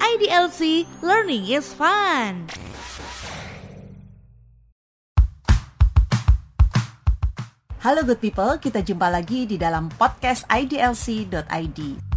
IDLC 0.00 0.88
Learning 1.04 1.44
is 1.52 1.76
Fun. 1.76 2.48
Halo 7.84 8.00
good 8.02 8.20
people, 8.24 8.56
kita 8.56 8.80
jumpa 8.80 9.12
lagi 9.12 9.44
di 9.44 9.60
dalam 9.60 9.92
podcast 9.92 10.48
idlc.id. 10.48 12.07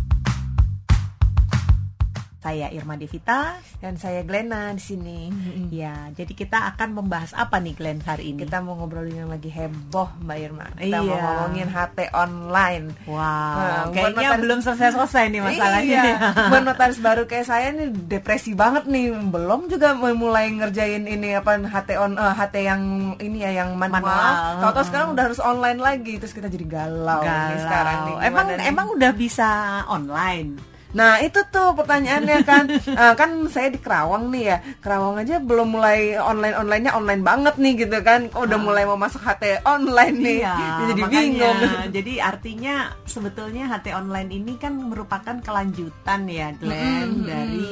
Saya 2.42 2.74
Irma 2.74 2.98
Devita 2.98 3.54
dan 3.78 3.96
saya 3.96 4.26
Glena 4.26 4.74
di 4.74 4.82
sini. 4.82 5.30
Ya, 5.70 6.10
jadi 6.10 6.34
kita 6.34 6.74
akan 6.74 6.98
membahas 6.98 7.32
apa 7.32 7.62
nih 7.62 7.78
Glenn 7.78 8.02
hari 8.02 8.34
ini? 8.34 8.42
Kita 8.42 8.58
mau 8.60 8.74
ngobrolin 8.74 9.14
yang 9.16 9.30
lagi 9.30 9.46
heboh 9.48 10.10
Mbak 10.20 10.38
Irma. 10.42 10.66
Kita 10.74 10.98
Iya. 10.98 11.06
mau 11.06 11.18
ngomongin 11.22 11.70
HT 11.70 11.98
online. 12.12 12.86
Wow, 13.06 13.14
Nah, 13.14 13.84
kayaknya 13.88 14.10
notaris- 14.26 14.42
belum 14.42 14.60
selesai-selesai 14.60 15.24
nih 15.28 15.42
masalahnya. 15.44 16.02
Iya. 16.02 16.16
Buat 16.50 16.64
notaris 16.66 16.98
baru 16.98 17.24
kayak 17.24 17.46
saya 17.46 17.68
nih 17.70 17.88
depresi 18.10 18.58
banget 18.58 18.90
nih. 18.90 19.06
Belum 19.24 19.70
juga 19.70 19.94
mulai 19.94 20.50
ngerjain 20.50 21.06
ini 21.06 21.38
apa 21.38 21.62
HT 21.62 21.94
on 21.96 22.18
eh, 22.18 22.34
HT 22.34 22.56
yang 22.60 22.82
ini 23.18 23.38
ya 23.40 23.54
yang 23.56 23.78
manual. 23.78 24.02
Manual. 24.02 24.66
Tahu-tahu 24.66 24.86
sekarang 24.90 25.08
udah 25.14 25.24
harus 25.24 25.38
online 25.38 25.78
lagi. 25.78 26.18
Terus 26.18 26.34
kita 26.34 26.50
jadi 26.50 26.66
galau, 26.66 27.22
nih 27.22 27.30
Galau. 27.30 27.62
sekarang 27.62 27.98
nih. 28.02 28.16
Emang 28.26 28.46
nih? 28.50 28.66
emang 28.66 28.88
udah 28.90 29.12
bisa 29.14 29.50
online? 29.86 30.71
Nah 30.92 31.20
itu 31.20 31.40
tuh 31.48 31.72
pertanyaannya 31.74 32.38
kan. 32.44 32.66
Eh, 32.92 33.14
Kan 33.16 33.48
saya 33.48 33.72
di 33.72 33.80
Kerawang 33.80 34.28
nih 34.30 34.44
ya. 34.46 34.58
Kerawang 34.80 35.20
aja 35.20 35.40
belum 35.40 35.74
mulai 35.74 36.16
online-onlinenya 36.16 36.92
online 36.94 37.24
banget 37.24 37.56
nih 37.56 37.74
gitu 37.80 37.98
kan. 38.02 38.28
Udah 38.30 38.58
mulai 38.58 38.84
mau 38.84 38.96
masuk 38.96 39.22
HT 39.22 39.64
online 39.64 40.16
nih. 40.18 40.38
Iya, 40.44 40.56
Jadi 40.92 41.02
makanya. 41.02 41.20
bingung. 41.22 41.58
Jadi 41.92 42.14
artinya 42.18 42.76
sebetulnya 43.04 43.64
HT 43.68 43.88
online 43.92 44.30
ini 44.32 44.54
kan 44.56 44.76
merupakan 44.76 45.36
kelanjutan 45.40 46.28
ya 46.28 46.52
Glenn 46.54 47.24
Mm-mm, 47.24 47.26
dari 47.26 47.68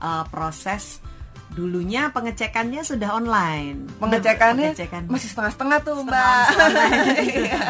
uh, 0.00 0.24
proses 0.26 0.98
dulunya 1.54 2.10
pengecekannya 2.10 2.82
sudah 2.82 3.14
online. 3.14 3.86
Pengecekannya 4.02 4.74
Pengecekan. 4.74 5.02
masih 5.06 5.28
setengah-setengah 5.30 5.78
tuh 5.80 5.94
mbak 6.02 6.44
Setengah 6.50 6.66
online. 6.66 7.00
Iya. 7.34 7.62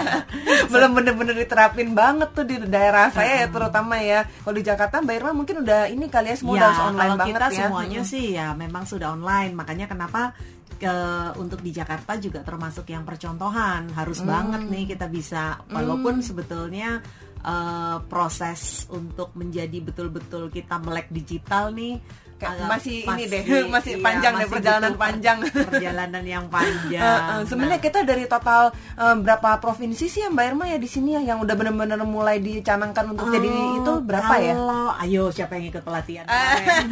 Belum 0.72 0.90
bener-bener 0.96 1.36
diterapin 1.36 1.92
banget 1.92 2.28
tuh 2.32 2.44
di 2.44 2.56
daerah 2.64 3.12
saya 3.12 3.44
ya 3.44 3.46
terutama 3.46 4.00
ya 4.00 4.24
Kalau 4.40 4.56
di 4.56 4.64
Jakarta 4.64 5.04
Mbak 5.04 5.14
Irma 5.14 5.32
mungkin 5.32 5.56
udah 5.60 5.86
ini 5.86 6.08
kali 6.08 6.32
ya 6.32 6.36
semua 6.40 6.56
ya, 6.56 6.58
udah 6.58 6.66
harus 6.66 6.82
online 6.82 6.96
kalau 6.96 7.20
banget 7.20 7.28
kita 7.36 7.44
ya 7.44 7.56
semuanya 7.60 8.00
sih 8.02 8.24
ya 8.32 8.46
memang 8.56 8.82
sudah 8.88 9.08
online. 9.12 9.52
Makanya 9.52 9.86
kenapa 9.86 10.32
ke 10.74 10.94
untuk 11.38 11.60
di 11.60 11.70
Jakarta 11.70 12.18
juga 12.18 12.42
termasuk 12.42 12.88
yang 12.88 13.04
percontohan 13.04 13.92
harus 13.94 14.18
Hmm. 14.18 14.32
banget 14.32 14.62
nih 14.66 14.84
kita 14.90 15.06
bisa 15.06 15.60
walaupun 15.68 16.18
sebetulnya 16.18 16.98
eh, 17.44 17.98
proses 18.08 18.88
untuk 18.88 19.36
menjadi 19.36 19.76
betul-betul 19.84 20.48
kita 20.48 20.80
melek 20.80 21.12
digital 21.12 21.68
nih 21.70 22.00
agak- 22.46 22.68
masih 22.68 22.96
ini 23.02 23.24
deh, 23.24 23.42
masih 23.74 23.92
iya, 23.92 24.02
panjang 24.02 24.32
deh, 24.32 24.38
masih 24.40 24.52
perjalanan 24.52 24.82
butuh 24.84 24.94
per- 24.94 25.04
panjang. 25.04 25.38
perjalanan 25.68 26.24
yang 26.24 26.44
panjang 26.46 27.02
Eh, 27.02 27.20
eh, 27.30 27.40
Sebenarnya 27.44 27.72
Nah, 27.74 27.82
kita 27.82 27.98
dari 28.02 28.24
total 28.24 28.62
eh, 28.94 29.16
berapa 29.16 29.50
provinsi 29.56 30.04
sih 30.04 30.20
ya 30.20 30.28
Mbak 30.28 30.44
Irma 30.46 30.64
ya 30.66 30.76
di 30.76 30.86
sini 30.86 31.10
ya 31.12 31.22
yang 31.24 31.38
udah 31.38 31.52
bener-bener 31.52 31.96
mulai 32.00 32.38
dicanangkan 32.38 33.04
untuk 33.08 33.28
jadi 33.28 33.46
oh, 33.46 33.78
itu 33.78 33.92
berapa 34.00 34.34
ya? 34.36 34.54
kalau 34.54 34.84
ayo 34.96 35.22
siapa 35.28 35.52
yang 35.54 35.66
ikut 35.68 35.82
pelatihan 35.82 36.24
kemarin? 36.28 36.86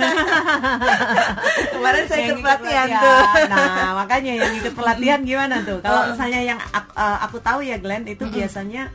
Kemarin 1.72 2.04
saya 2.04 2.18
Yang 2.18 2.28
ikut 2.30 2.42
pelatihan 2.42 2.88
tuh. 2.90 3.20
Nah, 3.48 3.88
makanya 3.96 4.32
yang 4.36 4.52
ikut 4.54 4.72
pelatihan 4.72 5.20
gimana 5.22 5.56
tuh? 5.62 5.78
Kalau 5.78 6.00
Oh. 6.02 6.06
misalnya 6.10 6.40
yang 6.42 6.58
aku, 6.58 6.90
eh, 6.94 7.18
aku 7.22 7.36
tahu 7.38 7.60
ya 7.62 7.76
Glenn 7.76 8.04
itu 8.04 8.24
biasanya 8.24 8.90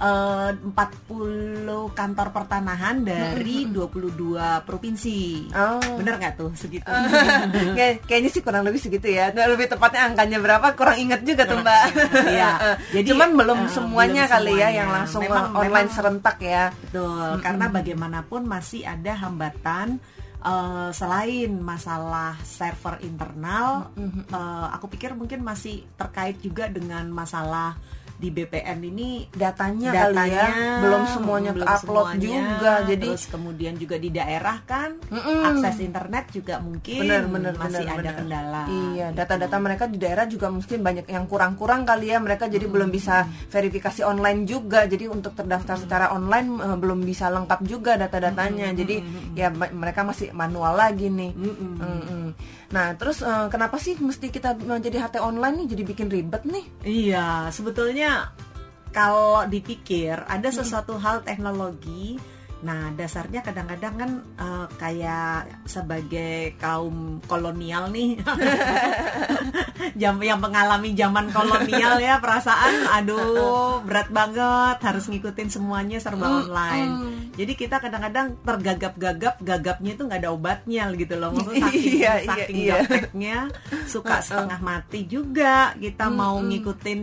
eh, 0.00 0.50
40 0.56 1.68
kantor 1.90 2.28
pertanahan 2.30 2.96
dari 3.00 3.64
22 3.66 4.32
provinsi. 4.62 5.20
Oh. 5.52 5.76
Bener 5.96 6.16
nggak 6.16 6.34
tuh 6.34 6.50
segitu? 6.54 6.88
Kayak- 7.76 8.02
kayaknya 8.04 8.30
sih 8.30 8.40
kurang 8.40 8.64
lebih 8.64 8.80
segitu 8.80 9.06
ya. 9.06 9.28
Nah, 9.30 9.44
lebih 9.46 9.68
tepatnya 9.68 10.06
angkanya 10.06 10.38
berapa 10.38 10.72
kurang 10.72 10.96
inget 10.98 11.20
juga 11.22 11.44
tuh 11.44 11.60
Mbak. 11.60 11.84
Iya. 12.26 12.50
Eh, 12.60 12.76
Jadi, 12.92 13.08
cuman 13.08 13.28
belum 13.34 13.60
eh, 13.62 13.70
semuanya 13.70 14.22
belum 14.24 14.34
kali 14.34 14.50
ya 14.50 14.56
semuanya. 14.58 14.70
yang 14.74 14.88
langsung 14.90 15.22
Memang- 15.22 15.52
online 15.52 15.70
memang- 15.86 15.92
serentak 15.92 16.36
ya. 16.40 16.64
Betul, 16.72 17.28
karena 17.40 17.64
bagaimanapun 17.68 18.42
masih 18.42 18.82
ada 18.82 19.12
hambatan 19.16 20.00
eh, 20.40 20.88
selain 20.90 21.52
masalah 21.56 22.32
server 22.40 22.96
internal, 23.02 23.92
eh, 23.94 24.66
aku 24.70 24.88
pikir 24.88 25.12
mungkin 25.12 25.40
masih 25.40 25.84
terkait 25.94 26.40
juga 26.40 26.66
dengan 26.66 27.04
masalah 27.06 27.76
di 28.20 28.28
BPN 28.28 28.78
ini 28.84 29.10
Datanya, 29.32 29.90
kali 29.96 30.28
ya 30.28 30.46
belum 30.84 31.02
semuanya 31.08 31.50
belum 31.56 31.64
upload 31.66 32.06
semuanya. 32.12 32.20
juga. 32.20 32.72
Jadi 32.84 33.06
terus 33.08 33.24
kemudian 33.32 33.74
juga 33.74 33.96
di 33.96 34.10
daerah 34.12 34.56
kan 34.68 34.90
Mm-mm. 35.08 35.40
akses 35.48 35.80
internet 35.80 36.24
juga 36.28 36.60
mungkin 36.60 37.00
benar 37.00 37.24
benar 37.32 37.54
masih 37.56 37.80
benar, 37.80 37.96
ada 37.96 38.00
benar. 38.04 38.14
kendala. 38.20 38.62
Iya, 38.68 39.06
gitu. 39.08 39.16
data-data 39.16 39.56
mereka 39.56 39.84
di 39.88 39.96
daerah 39.96 40.24
juga 40.28 40.46
mungkin 40.52 40.78
banyak 40.84 41.06
yang 41.08 41.24
kurang-kurang 41.24 41.88
kali 41.88 42.12
ya. 42.12 42.20
Mereka 42.20 42.52
jadi 42.52 42.66
belum 42.68 42.92
bisa 42.92 43.24
verifikasi 43.48 44.04
online 44.04 44.44
juga. 44.44 44.84
Jadi 44.84 45.08
untuk 45.08 45.32
terdaftar 45.32 45.80
secara 45.80 46.06
online 46.12 46.48
eh, 46.60 46.76
belum 46.76 47.00
bisa 47.00 47.32
lengkap 47.32 47.60
juga 47.64 47.96
data-datanya. 47.96 48.76
Jadi 48.76 48.96
ya 49.32 49.48
mereka 49.50 50.04
masih 50.04 50.36
manual 50.36 50.76
lagi 50.76 51.08
nih. 51.08 51.32
Mm-mm. 51.32 51.72
Mm-mm. 51.80 52.24
Nah, 52.70 52.94
terus 52.94 53.22
eh, 53.22 53.46
kenapa 53.50 53.76
sih 53.82 53.98
mesti 53.98 54.30
kita 54.30 54.54
menjadi 54.62 55.02
HT 55.02 55.16
online 55.18 55.64
nih 55.64 55.68
jadi 55.74 55.82
bikin 55.82 56.08
ribet 56.08 56.42
nih? 56.46 56.64
Iya, 56.86 57.50
sebetulnya 57.50 58.30
kalau 58.94 59.46
dipikir 59.46 60.22
ada 60.26 60.48
sesuatu 60.50 60.98
hal 60.98 61.22
teknologi. 61.26 62.18
Nah, 62.60 62.92
dasarnya 62.92 63.40
kadang-kadang 63.40 63.94
kan 63.96 64.10
eh, 64.36 64.66
kayak 64.76 65.64
sebagai 65.64 66.54
kaum 66.60 67.24
kolonial 67.24 67.88
nih, 67.88 68.20
jam 70.00 70.20
yang 70.20 70.44
mengalami 70.44 70.92
zaman 70.92 71.32
kolonial 71.32 71.96
ya 71.96 72.20
perasaan, 72.20 72.84
aduh 73.00 73.80
berat 73.80 74.12
banget 74.12 74.76
harus 74.84 75.08
ngikutin 75.08 75.48
semuanya 75.48 75.96
serba 76.04 76.44
online. 76.44 77.32
Jadi 77.32 77.52
kita 77.56 77.80
kadang-kadang 77.80 78.36
tergagap-gagap, 78.44 79.40
gagapnya 79.40 79.90
itu 79.96 80.02
nggak 80.04 80.20
ada 80.20 80.30
obatnya 80.36 80.84
gitu 80.92 81.16
loh, 81.16 81.32
maksudnya 81.32 81.64
saking, 81.72 81.96
Iya, 81.96 82.12
iya, 82.12 82.28
saking 82.28 82.56
iya. 82.56 82.72
gapteknya 82.76 83.38
suka 83.88 84.16
setengah 84.20 84.60
mati 84.60 85.00
juga. 85.08 85.72
Kita 85.80 86.12
mau 86.12 86.36
ngikutin 86.44 87.00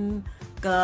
ke 0.61 0.77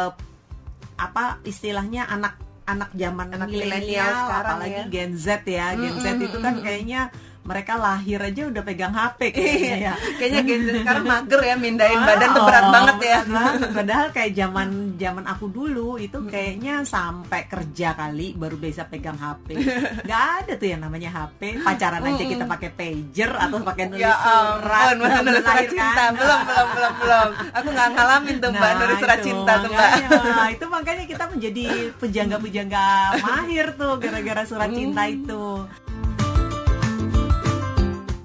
apa 0.94 1.42
istilahnya 1.46 2.06
anak 2.10 2.38
anak 2.64 2.90
zaman 2.96 3.28
Anak 3.32 3.48
milenial 3.52 4.12
sekarang 4.12 4.56
apalagi 4.58 4.82
ya. 4.82 4.86
Gen 4.90 5.12
Z 5.20 5.28
ya. 5.44 5.68
Gen 5.76 5.96
Z 6.00 6.08
itu 6.20 6.38
kan 6.40 6.56
kayaknya 6.64 7.02
mereka 7.44 7.76
lahir 7.76 8.20
aja 8.20 8.48
udah 8.48 8.62
pegang 8.62 8.92
HP 8.92 9.20
kayaknya 9.30 9.76
ya 9.78 9.94
Kayaknya 10.16 10.42
Gen 10.44 10.62
Z 10.62 10.70
sekarang 10.80 11.04
mager 11.04 11.42
ya 11.42 11.56
mindahin 11.56 11.98
Wah, 11.98 12.08
badan 12.08 12.30
tuh 12.32 12.44
berat 12.44 12.64
oh, 12.64 12.72
banget 12.72 12.98
ya. 12.98 13.20
banget. 13.22 13.54
Padahal 13.74 14.08
kayak 14.10 14.32
zaman 14.34 14.68
zaman 14.96 15.26
aku 15.26 15.46
dulu 15.48 15.90
itu 15.98 16.18
kayaknya 16.24 16.74
sampai 16.84 17.44
kerja 17.46 17.92
kali 17.94 18.32
baru 18.34 18.56
bisa 18.56 18.84
pegang 18.84 19.16
HP. 19.16 19.60
Gak 20.10 20.24
ada 20.40 20.54
tuh 20.54 20.68
yang 20.68 20.82
namanya 20.82 21.10
HP. 21.12 21.60
Pacaran 21.60 22.00
aja 22.02 22.24
kita 22.24 22.46
pakai 22.46 22.70
pager 22.72 23.32
atau 23.34 23.58
pakai 23.60 23.84
nulis 23.88 24.02
Ya 24.02 24.14
surat. 24.16 24.84
ampun, 24.86 24.98
masa 24.98 25.12
Belum 25.14 25.26
nulis 25.26 25.42
surat 25.42 25.52
lahir 25.54 25.70
cinta 25.70 25.92
kan? 25.94 26.12
belum 26.14 26.40
belum 26.44 26.68
belum 26.70 26.94
belum. 26.98 27.28
Aku 27.52 27.68
nggak 27.70 27.88
ngalamin 27.94 28.36
tuh 28.38 28.50
mbak 28.52 28.62
Nah, 28.64 28.80
nulis 28.80 28.98
surat 28.98 29.18
itu, 29.18 29.26
cinta 29.26 29.52
tuh 29.54 29.70
mbak. 29.70 29.90
makanya, 29.92 30.46
itu 30.50 30.66
makanya 30.70 31.04
kita 31.06 31.24
menjadi 31.28 31.66
pujangga-pujangga 32.00 32.86
mahir 33.20 33.66
tuh 33.74 33.94
gara-gara 33.98 34.44
surat 34.44 34.70
cinta 34.70 35.04
itu. 35.06 35.44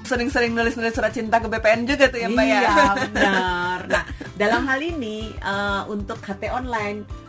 Sering-sering 0.08 0.56
nulis-nulis 0.56 0.96
surat 0.96 1.12
cinta 1.12 1.36
ke 1.36 1.46
BPN 1.46 1.84
juga 1.84 2.08
tuh 2.08 2.18
ya 2.18 2.28
mbak 2.32 2.44
ya. 2.48 2.60
iya, 2.64 2.84
benar. 3.04 3.78
Nah, 3.92 4.04
dalam 4.34 4.64
hal 4.64 4.80
ini 4.80 5.36
eh, 5.36 5.82
untuk 5.86 6.16
HT 6.18 6.48
online 6.48 7.28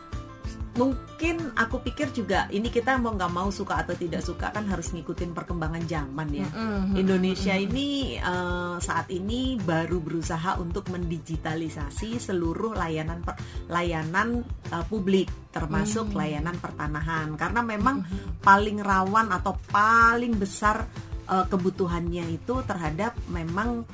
mungkin 0.79 1.51
aku 1.59 1.83
pikir 1.83 2.07
juga 2.15 2.47
ini 2.55 2.71
kita 2.71 2.95
mau 2.95 3.11
nggak 3.11 3.33
mau 3.35 3.51
suka 3.51 3.83
atau 3.83 3.91
tidak 3.99 4.23
suka 4.23 4.47
kan 4.55 4.63
harus 4.63 4.95
ngikutin 4.95 5.35
perkembangan 5.35 5.83
zaman 5.83 6.29
ya. 6.31 6.47
Indonesia 6.95 7.51
ini 7.51 8.15
eh, 8.15 8.75
saat 8.79 9.11
ini 9.11 9.59
baru 9.59 9.99
berusaha 9.99 10.55
untuk 10.55 10.87
mendigitalisasi 10.87 12.23
seluruh 12.23 12.79
layanan 12.79 13.19
per- 13.19 13.35
layanan 13.67 14.47
eh, 14.71 14.85
publik 14.87 15.27
termasuk 15.51 16.15
layanan 16.15 16.55
pertanahan 16.61 17.35
karena 17.35 17.59
memang 17.59 18.05
paling 18.39 18.79
rawan 18.79 19.35
atau 19.35 19.57
paling 19.73 20.37
besar 20.39 20.87
eh, 21.29 21.45
kebutuhannya 21.47 22.25
itu 22.33 22.55
terhadap 22.65 23.13
memang 23.29 23.85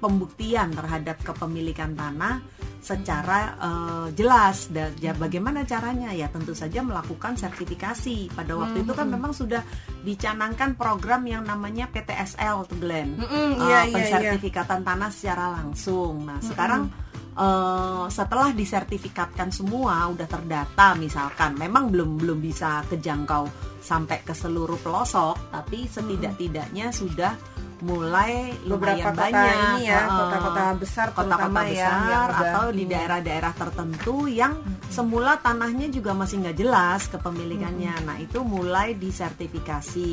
pembuktian 0.00 0.72
terhadap 0.72 1.20
kepemilikan 1.20 1.92
tanah 1.92 2.40
secara 2.80 3.54
eh, 3.60 4.06
jelas. 4.16 4.72
Dan 4.72 4.96
ya, 4.98 5.12
bagaimana 5.12 5.68
caranya? 5.68 6.10
Ya 6.16 6.32
tentu 6.32 6.56
saja 6.56 6.80
melakukan 6.80 7.36
sertifikasi. 7.36 8.32
Pada 8.32 8.56
waktu 8.56 8.82
itu 8.82 8.92
kan 8.96 9.06
memang 9.12 9.36
sudah 9.36 9.60
dicanangkan 10.02 10.74
program 10.74 11.22
yang 11.28 11.44
namanya 11.44 11.86
PTSL 11.92 12.64
tuh 12.66 12.80
Glenn. 12.80 13.20
Eh, 13.20 13.52
iya, 13.60 13.80
iya, 13.84 13.94
pensertifikatan 13.94 14.80
tanah 14.80 15.10
secara 15.12 15.52
langsung. 15.60 16.24
Nah 16.24 16.40
sekarang 16.40 16.88
eh, 17.36 18.04
setelah 18.10 18.50
disertifikatkan 18.54 19.50
semua 19.54 20.08
udah 20.10 20.26
terdata 20.26 20.94
misalkan. 20.98 21.54
Memang 21.58 21.90
belum 21.90 22.18
belum 22.18 22.38
bisa 22.38 22.82
kejangkau 22.90 23.46
sampai 23.80 24.20
ke 24.22 24.36
seluruh 24.36 24.76
pelosok, 24.80 25.50
tapi 25.54 25.88
setidak-tidaknya 25.88 26.92
sudah 26.92 27.32
mulai 27.80 28.52
beberapa 28.64 29.12
kota 29.12 29.28
banyak. 29.28 29.56
ini 29.80 29.88
ya 29.88 30.00
kota-kota 30.04 30.62
besar 30.76 31.06
kota-kota 31.16 31.60
ya 31.68 31.72
besar 31.72 32.28
udah 32.28 32.40
atau 32.44 32.64
di 32.72 32.84
daerah-daerah 32.84 33.52
tertentu 33.56 34.16
yang 34.28 34.52
semula 34.92 35.40
tanahnya 35.40 35.88
juga 35.88 36.12
masih 36.12 36.44
nggak 36.44 36.56
jelas 36.60 37.08
kepemilikannya. 37.08 37.94
Nah 38.04 38.16
itu 38.20 38.44
mulai 38.44 38.96
disertifikasi. 38.96 40.12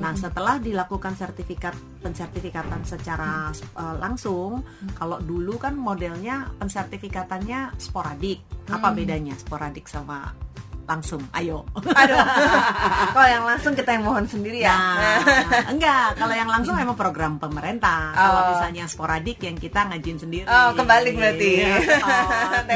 Nah 0.00 0.16
setelah 0.16 0.56
dilakukan 0.56 1.12
sertifikat 1.16 1.76
pensertifikatan 2.00 2.80
secara 2.88 3.52
eh, 3.52 3.96
langsung, 4.00 4.64
kalau 4.96 5.20
dulu 5.20 5.60
kan 5.60 5.76
modelnya 5.76 6.48
pensertifikatannya 6.56 7.76
sporadik. 7.76 8.40
Apa 8.72 8.94
bedanya 8.94 9.36
sporadik 9.36 9.84
sama 9.90 10.51
langsung? 10.92 11.22
Ayo. 11.32 11.64
aduh 11.72 12.20
kalau 13.14 13.28
yang 13.28 13.44
langsung 13.44 13.72
kita 13.72 13.90
yang 13.92 14.04
mohon 14.04 14.24
sendiri 14.24 14.60
ya 14.60 14.72
Nah, 14.72 15.20
enggak. 15.68 16.16
Kalau 16.16 16.34
yang 16.34 16.46
langsung 16.46 16.74
memang 16.74 16.94
program 16.94 17.36
pemerintah. 17.36 18.12
Kalau 18.12 18.40
Oh. 18.42 18.48
misalnya 18.52 18.84
sporadik 18.84 19.38
yang 19.38 19.54
kita 19.54 19.86
ngajuin 19.86 20.18
sendiri. 20.18 20.44
Oh, 20.44 20.74
kebalik 20.74 21.14
berarti. 21.14 21.52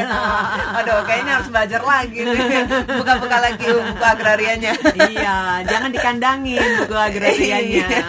Oh. 0.06 0.78
Aduh, 0.78 1.02
kayaknya 1.04 1.32
harus 1.36 1.48
belajar 1.48 1.82
lagi. 1.82 2.20
Buka-buka 2.86 3.36
lagi 3.38 3.66
buku 3.66 4.04
agrarianya. 4.04 4.72
iya, 5.08 5.36
jangan 5.64 5.90
dikandangin 5.90 6.62
buku 6.84 6.94
agrarianya. 6.94 7.86
Iya. 7.86 8.08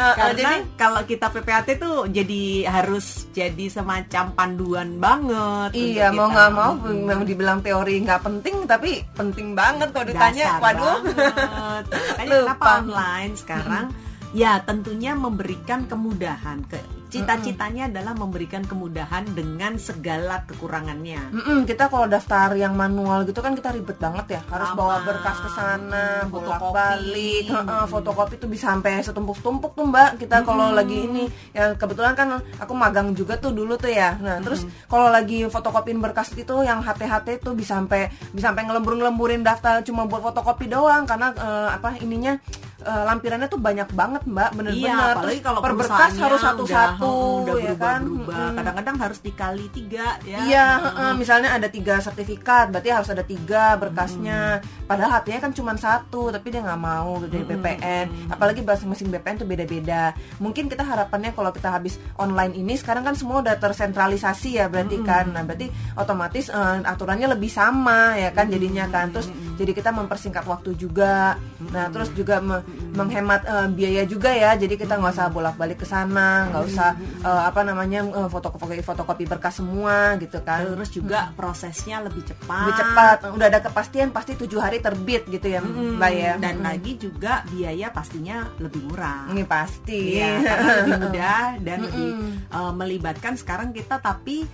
Karena 0.00 0.32
jadi 0.32 0.54
kalau 0.74 1.00
kita 1.04 1.28
PPAT 1.28 1.76
tuh 1.76 2.08
jadi 2.08 2.44
harus 2.64 3.28
jadi 3.30 3.68
semacam 3.68 4.24
panduan 4.32 4.96
banget. 4.96 5.70
Iya 5.72 6.08
mau 6.10 6.28
nggak 6.28 6.50
mau 6.50 6.72
memang 6.80 7.24
dibilang 7.24 7.60
teori 7.60 8.00
nggak 8.00 8.22
penting 8.22 8.64
tapi 8.64 9.04
penting 9.14 9.52
banget 9.58 9.88
kalau 9.90 10.06
ditanya 10.06 10.46
Dasar 10.56 10.62
waduh 10.62 10.98
banget. 11.02 11.84
Lupa. 12.30 12.38
kenapa 12.46 12.66
online 12.82 13.32
sekarang 13.34 13.86
ya 14.30 14.62
tentunya 14.62 15.12
memberikan 15.18 15.84
kemudahan 15.90 16.62
ke 16.70 16.78
cita-citanya 17.10 17.90
adalah 17.90 18.14
memberikan 18.14 18.62
kemudahan 18.62 19.26
dengan 19.34 19.76
segala 19.76 20.46
kekurangannya. 20.46 21.34
Mm-mm, 21.34 21.58
kita 21.66 21.90
kalau 21.90 22.06
daftar 22.06 22.54
yang 22.54 22.78
manual 22.78 23.26
gitu 23.26 23.42
kan 23.42 23.58
kita 23.58 23.74
ribet 23.74 23.98
banget 23.98 24.38
ya. 24.38 24.40
Harus 24.46 24.70
Lama. 24.72 24.78
bawa 24.78 24.96
berkas 25.02 25.36
ke 25.42 25.50
sana 25.50 26.06
Fotokopi. 26.30 26.32
bolak 26.32 26.60
balik 26.70 27.44
fotokopi 27.90 28.34
tuh 28.38 28.48
bisa 28.48 28.70
sampai 28.70 29.02
setumpuk-tumpuk 29.02 29.74
tuh 29.74 29.84
mbak. 29.90 30.22
Kita 30.22 30.46
kalau 30.46 30.70
lagi 30.70 31.10
ini 31.10 31.26
ya 31.50 31.74
kebetulan 31.74 32.14
kan 32.14 32.38
aku 32.62 32.72
magang 32.72 33.10
juga 33.12 33.36
tuh 33.36 33.50
dulu 33.50 33.74
tuh 33.74 33.90
ya. 33.90 34.14
Nah 34.22 34.38
terus 34.38 34.62
kalau 34.86 35.10
lagi 35.10 35.42
fotokopiin 35.50 35.98
berkas 35.98 36.30
itu 36.38 36.62
yang 36.62 36.78
HT-HT 36.80 37.42
tuh 37.42 37.58
bisa 37.58 37.74
sampai 37.74 38.06
bisa 38.30 38.54
sampai 38.54 38.70
ngelembur-ngelemburin 38.70 39.42
daftar 39.42 39.82
cuma 39.82 40.06
buat 40.06 40.22
fotokopi 40.22 40.70
doang. 40.70 41.04
Karena 41.10 41.34
eh, 41.34 41.68
apa 41.74 41.98
ininya 41.98 42.38
eh, 42.80 43.04
lampirannya 43.04 43.46
tuh 43.46 43.56
banyak 43.56 43.88
banget 43.90 44.22
mbak 44.24 44.50
bener-bener 44.52 44.88
Iya, 44.90 45.12
apalagi 45.12 45.40
kalau 45.40 45.60
per 45.60 45.72
berkas 45.74 46.12
harus 46.16 46.40
satu-satu 46.40 47.10
udah, 47.10 47.44
udah 47.44 47.54
ya 47.60 47.74
kan. 47.76 48.00
Mm-mm. 48.02 48.50
Kadang-kadang 48.52 48.96
harus 48.98 49.18
dikali 49.18 49.66
tiga 49.70 50.06
ya. 50.22 50.38
Iya, 50.42 50.66
heeh, 50.80 51.10
misalnya 51.14 51.50
ada 51.50 51.66
tiga 51.66 51.98
sertifikat, 51.98 52.68
berarti 52.68 52.88
harus 52.88 53.08
ada 53.08 53.22
tiga 53.22 53.74
berkasnya. 53.74 54.40
Padahal 54.84 55.10
hatinya 55.12 55.40
kan 55.40 55.52
cuma 55.52 55.72
satu, 55.74 56.28
tapi 56.28 56.50
dia 56.50 56.60
nggak 56.60 56.80
mau 56.80 57.20
dari 57.22 57.42
BPN. 57.42 58.06
Apalagi 58.28 58.60
masing-masing 58.60 59.08
BPN 59.08 59.36
tuh 59.36 59.48
beda-beda. 59.48 60.12
Mungkin 60.38 60.66
kita 60.66 60.82
harapannya 60.82 61.30
kalau 61.30 61.50
kita 61.50 61.68
habis 61.68 61.96
online 62.16 62.54
ini, 62.54 62.74
sekarang 62.74 63.02
kan 63.02 63.14
semua 63.14 63.40
udah 63.40 63.54
tersentralisasi 63.54 64.56
ya, 64.56 64.66
berarti 64.66 64.96
kan. 65.00 65.30
Nah, 65.30 65.42
berarti 65.42 65.68
otomatis 65.94 66.48
eh, 66.48 66.76
aturannya 66.82 67.28
lebih 67.28 67.48
sama 67.48 68.14
ya 68.14 68.30
kan, 68.30 68.46
jadinya 68.46 68.86
kan. 68.86 69.10
Terus 69.10 69.28
jadi 69.54 69.70
kita 69.70 69.90
mempersingkat 69.90 70.44
waktu 70.44 70.74
juga. 70.74 71.36
Nah, 71.70 71.86
terus 71.88 72.10
juga 72.12 72.40
me- 72.40 72.62
menghemat 72.90 73.42
eh, 73.42 73.68
biaya 73.68 74.02
juga 74.04 74.28
ya. 74.28 74.54
Jadi 74.54 74.74
kita 74.74 74.94
nggak 74.94 75.12
usah 75.12 75.28
bolak-balik 75.28 75.78
ke 75.78 75.86
sana, 75.86 76.48
nggak 76.48 76.64
usah 76.66 76.90
eh, 77.20 77.42
apa 77.46 77.60
namanya 77.62 78.00
eh, 78.02 78.28
fotokopi 78.28 78.80
fotokopi 78.80 79.24
berkas 79.24 79.58
semua 79.58 80.16
gitu 80.16 80.40
kan. 80.40 80.66
Terus 80.66 80.90
juga 80.90 81.30
prosesnya 81.32 82.00
lebih 82.00 82.24
cepat. 82.24 82.58
lebih 82.60 82.76
cepat 82.76 83.16
udah 83.30 83.46
ada 83.46 83.60
kepastian 83.60 84.10
pasti 84.10 84.34
tujuh 84.34 84.58
hari 84.58 84.78
terbit 84.78 85.24
gitu 85.26 85.46
ya 85.46 85.60
Mm, 85.60 85.96
mbak 85.96 86.12
ya 86.12 86.32
Dan 86.36 86.54
Mm. 86.58 86.64
lagi 86.64 86.92
juga 86.96 87.44
biaya 87.46 87.88
pastinya 87.88 88.48
lebih 88.56 88.80
murah. 88.84 89.28
ini 89.28 89.44
pasti 89.44 90.18
karena 90.18 90.72
lebih 90.82 90.94
mudah 91.04 91.44
dan 91.60 91.78
Mm-mm. 91.80 91.90
lebih 91.90 92.10
uh, 92.50 92.72
melibatkan 92.72 93.34
sekarang 93.34 93.70
kita 93.70 93.96
tapi 93.96 94.44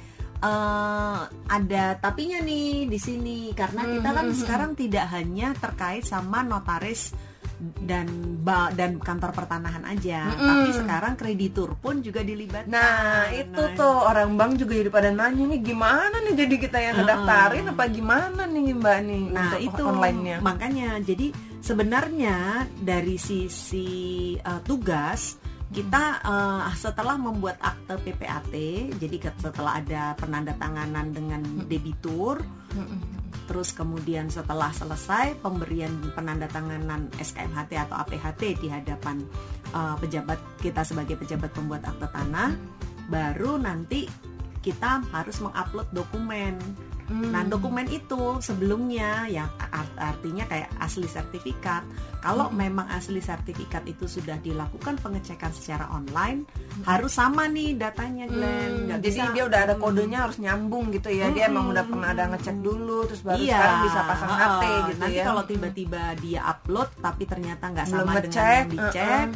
uh, 0.42 1.18
ada 1.46 1.96
tapinya 1.96 2.40
nih 2.40 2.86
di 2.86 2.98
sini 2.98 3.38
karena 3.52 3.82
kita 3.86 4.08
kan 4.10 4.26
sekarang 4.32 4.70
tidak 4.74 5.06
hanya 5.10 5.54
terkait 5.54 6.02
sama 6.02 6.42
notaris 6.42 7.14
dan 7.82 8.06
dan 8.76 9.00
kantor 9.00 9.32
pertanahan 9.32 9.80
aja, 9.88 10.28
tapi 10.36 10.68
sekarang 10.76 11.16
kreditur 11.16 11.72
pun 11.80 12.04
juga 12.04 12.20
dilibatkan. 12.20 12.68
nah 12.68 13.32
itu 13.32 13.56
Nah, 13.56 13.72
tuh 13.72 13.96
orang 14.04 14.36
bank 14.36 14.52
juga 14.60 14.72
jadi 14.76 14.90
pada 14.92 15.08
nanya 15.08 15.44
nih 15.48 15.60
gimana 15.64 16.16
nih 16.20 16.34
jadi 16.36 16.54
kita 16.60 16.78
yang 16.78 16.94
ngedaftarin? 17.00 17.64
Apa 17.72 17.84
gimana 17.88 18.44
nih 18.44 18.76
mbak 18.76 18.98
nih? 19.08 19.22
Nah 19.32 19.50
untuk 19.56 19.64
itu. 19.72 19.82
online-nya. 19.88 20.36
Makanya 20.44 20.88
jadi 21.00 21.26
sebenarnya 21.64 22.36
dari 22.78 23.16
sisi 23.16 24.36
uh, 24.38 24.60
tugas 24.62 25.40
kita 25.66 26.22
uh, 26.22 26.70
setelah 26.78 27.18
membuat 27.18 27.58
akte 27.58 27.98
PPAT, 27.98 28.54
jadi 29.02 29.16
setelah 29.34 29.82
ada 29.82 30.14
penandatanganan 30.14 31.10
dengan 31.10 31.42
debitur, 31.66 32.38
terus 33.56 33.72
kemudian 33.72 34.28
setelah 34.28 34.68
selesai 34.68 35.40
pemberian 35.40 35.88
penandatanganan 36.12 37.08
SKMHT 37.16 37.88
atau 37.88 37.96
APHT 38.04 38.60
di 38.60 38.68
hadapan 38.68 39.24
uh, 39.72 39.96
pejabat 39.96 40.36
kita 40.60 40.84
sebagai 40.84 41.16
pejabat 41.16 41.56
pembuat 41.56 41.80
akte 41.88 42.04
tanah, 42.12 42.52
baru 43.08 43.56
nanti 43.56 44.12
kita 44.60 45.00
harus 45.08 45.40
mengupload 45.40 45.88
dokumen. 45.88 46.60
Nah, 47.06 47.42
dokumen 47.42 47.86
itu 47.86 48.18
sebelumnya 48.40 49.26
yang 49.26 49.46
art- 49.60 49.94
artinya 49.96 50.42
kayak 50.44 50.74
asli 50.76 51.06
sertifikat. 51.06 51.86
Kalau 52.18 52.50
memang 52.50 52.90
asli 52.90 53.18
sertifikat 53.18 53.86
itu 53.86 54.04
sudah 54.04 54.34
dilakukan 54.36 54.98
pengecekan 54.98 55.50
secara 55.50 55.86
online, 55.88 56.42
harus 56.82 57.14
sama 57.14 57.46
nih 57.46 57.78
datanya, 57.78 58.26
Glenn. 58.26 58.90
Hmm, 58.90 58.98
jadi 58.98 59.06
bisa- 59.22 59.30
dia 59.30 59.44
udah 59.46 59.60
ada 59.62 59.74
kodenya 59.76 60.18
harus 60.20 60.36
nyambung 60.36 60.90
gitu 60.90 61.06
ya. 61.06 61.30
Dia 61.30 61.46
emang 61.46 61.70
udah 61.70 61.84
pernah 61.84 62.10
ada 62.10 62.26
ngecek 62.28 62.56
dulu 62.58 63.06
terus 63.06 63.22
baru 63.22 63.38
sekarang 63.40 63.78
bisa 63.84 64.00
pasang. 64.02 64.28
HT 64.28 64.64
gitu 64.66 64.98
Nanti 64.98 65.14
ya. 65.14 65.24
kalau 65.24 65.42
tiba-tiba 65.44 66.02
dia 66.18 66.40
upload 66.44 66.88
tapi 66.98 67.22
ternyata 67.24 67.64
nggak 67.68 67.86
sama 67.86 68.02
dengan 68.02 68.14
ngecek, 68.18 68.42
yang 68.42 68.70
dicek, 68.74 69.26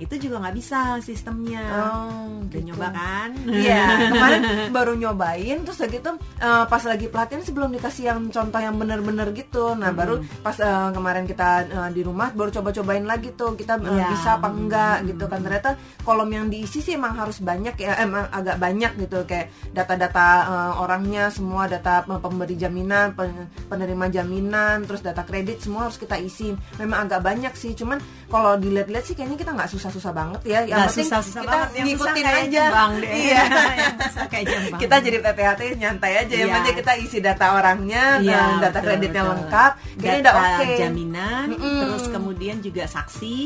itu 0.00 0.14
juga 0.18 0.40
nggak 0.40 0.56
bisa 0.56 0.78
sistemnya. 0.98 1.60
Oh, 1.70 2.40
Udah 2.40 2.50
gitu. 2.50 2.66
nyoba 2.66 2.88
kan? 2.90 3.30
Iya, 3.44 3.84
kemarin 4.10 4.42
baru 4.70 4.92
nyobain 4.94 5.58
terus 5.60 5.76
udah 5.76 5.90
gitu 5.90 6.10
eh, 6.36 6.64
pas 6.66 6.82
lagi 6.82 7.06
pelatihan 7.06 7.40
sih 7.40 7.52
belum 7.52 7.70
dikasih 7.72 8.04
yang 8.06 8.18
contoh 8.26 8.56
yang 8.56 8.74
bener-bener 8.74 9.28
gitu. 9.30 9.72
Nah, 9.72 9.90
baru 9.90 10.18
pas 10.40 10.56
eh, 10.56 10.88
kemarin 10.90 11.24
kita 11.24 11.48
eh, 11.64 11.90
di 11.92 12.00
rumah 12.00 12.32
baru 12.32 12.48
coba-cobain 12.50 13.04
lagi 13.04 13.30
tuh 13.32 13.54
kita 13.54 13.76
eh, 13.76 13.88
Iya. 13.92 14.06
bisa 14.08 14.28
apa 14.34 14.48
enggak 14.48 14.96
gitu 15.04 15.24
kan. 15.26 15.40
Ternyata 15.40 15.70
kolom 16.00 16.28
yang 16.28 16.46
diisi 16.46 16.80
sih 16.80 16.96
emang 16.96 17.14
harus 17.14 17.38
banyak 17.38 17.76
ya, 17.76 18.00
emang 18.00 18.24
agak 18.30 18.56
banyak 18.56 18.96
gitu 18.98 19.22
kayak 19.24 19.52
data-data 19.70 20.26
eh, 20.46 20.72
orangnya 20.80 21.28
semua 21.28 21.66
data 21.66 22.00
pemberi 22.02 22.56
jaminan, 22.56 23.12
pen- 23.12 23.46
penerima 23.66 24.08
jaminan, 24.10 24.84
terus 24.84 25.00
data 25.00 25.22
kredit 25.22 25.60
semua 25.60 25.86
harus 25.86 25.96
kita 25.96 26.16
isi. 26.16 26.50
Memang 26.76 27.04
agak 27.04 27.20
banyak 27.20 27.52
sih, 27.52 27.74
cuman 27.74 27.98
kalau 28.26 28.56
dilihat-lihat 28.56 29.04
sih 29.04 29.14
kayaknya 29.14 29.36
kita 29.36 29.52
nggak 29.52 29.70
susah-susah 29.90 30.12
banget 30.12 30.40
ya. 30.42 30.50
Yang 30.50 30.62
Nggak 30.62 30.78
penting 30.80 30.98
susah-susah 31.02 31.40
kita 31.40 31.50
banget. 31.50 31.68
Yang 31.70 31.74
susah 31.74 31.84
ngikutin 31.90 32.24
kayak 32.24 32.38
aja. 32.40 32.50
jembang 32.62 32.92
deh. 32.96 33.10
Iya. 33.12 33.42
Yang 33.80 33.94
susah 34.00 34.26
kayak 34.26 34.46
jembang. 34.46 34.80
kita 34.80 34.96
jadi 35.00 35.16
PPHT 35.20 35.60
nyantai 35.76 36.12
aja 36.16 36.30
yang 36.32 36.40
Iya. 36.42 36.56
penting 36.56 36.76
kita 36.76 36.92
isi 36.96 37.18
data 37.18 37.46
orangnya 37.52 38.04
Iya, 38.16 38.30
dan 38.30 38.50
data 38.60 38.70
betul, 38.72 38.86
kreditnya 38.86 39.22
betul. 39.22 39.32
lengkap 39.34 39.72
data 39.96 40.18
udah 40.20 40.34
oke 40.36 40.66
jaminan, 40.76 41.46
Mm-mm. 41.50 41.78
terus 41.80 42.04
kemudian 42.06 42.56
juga 42.58 42.84
saksi. 42.86 43.38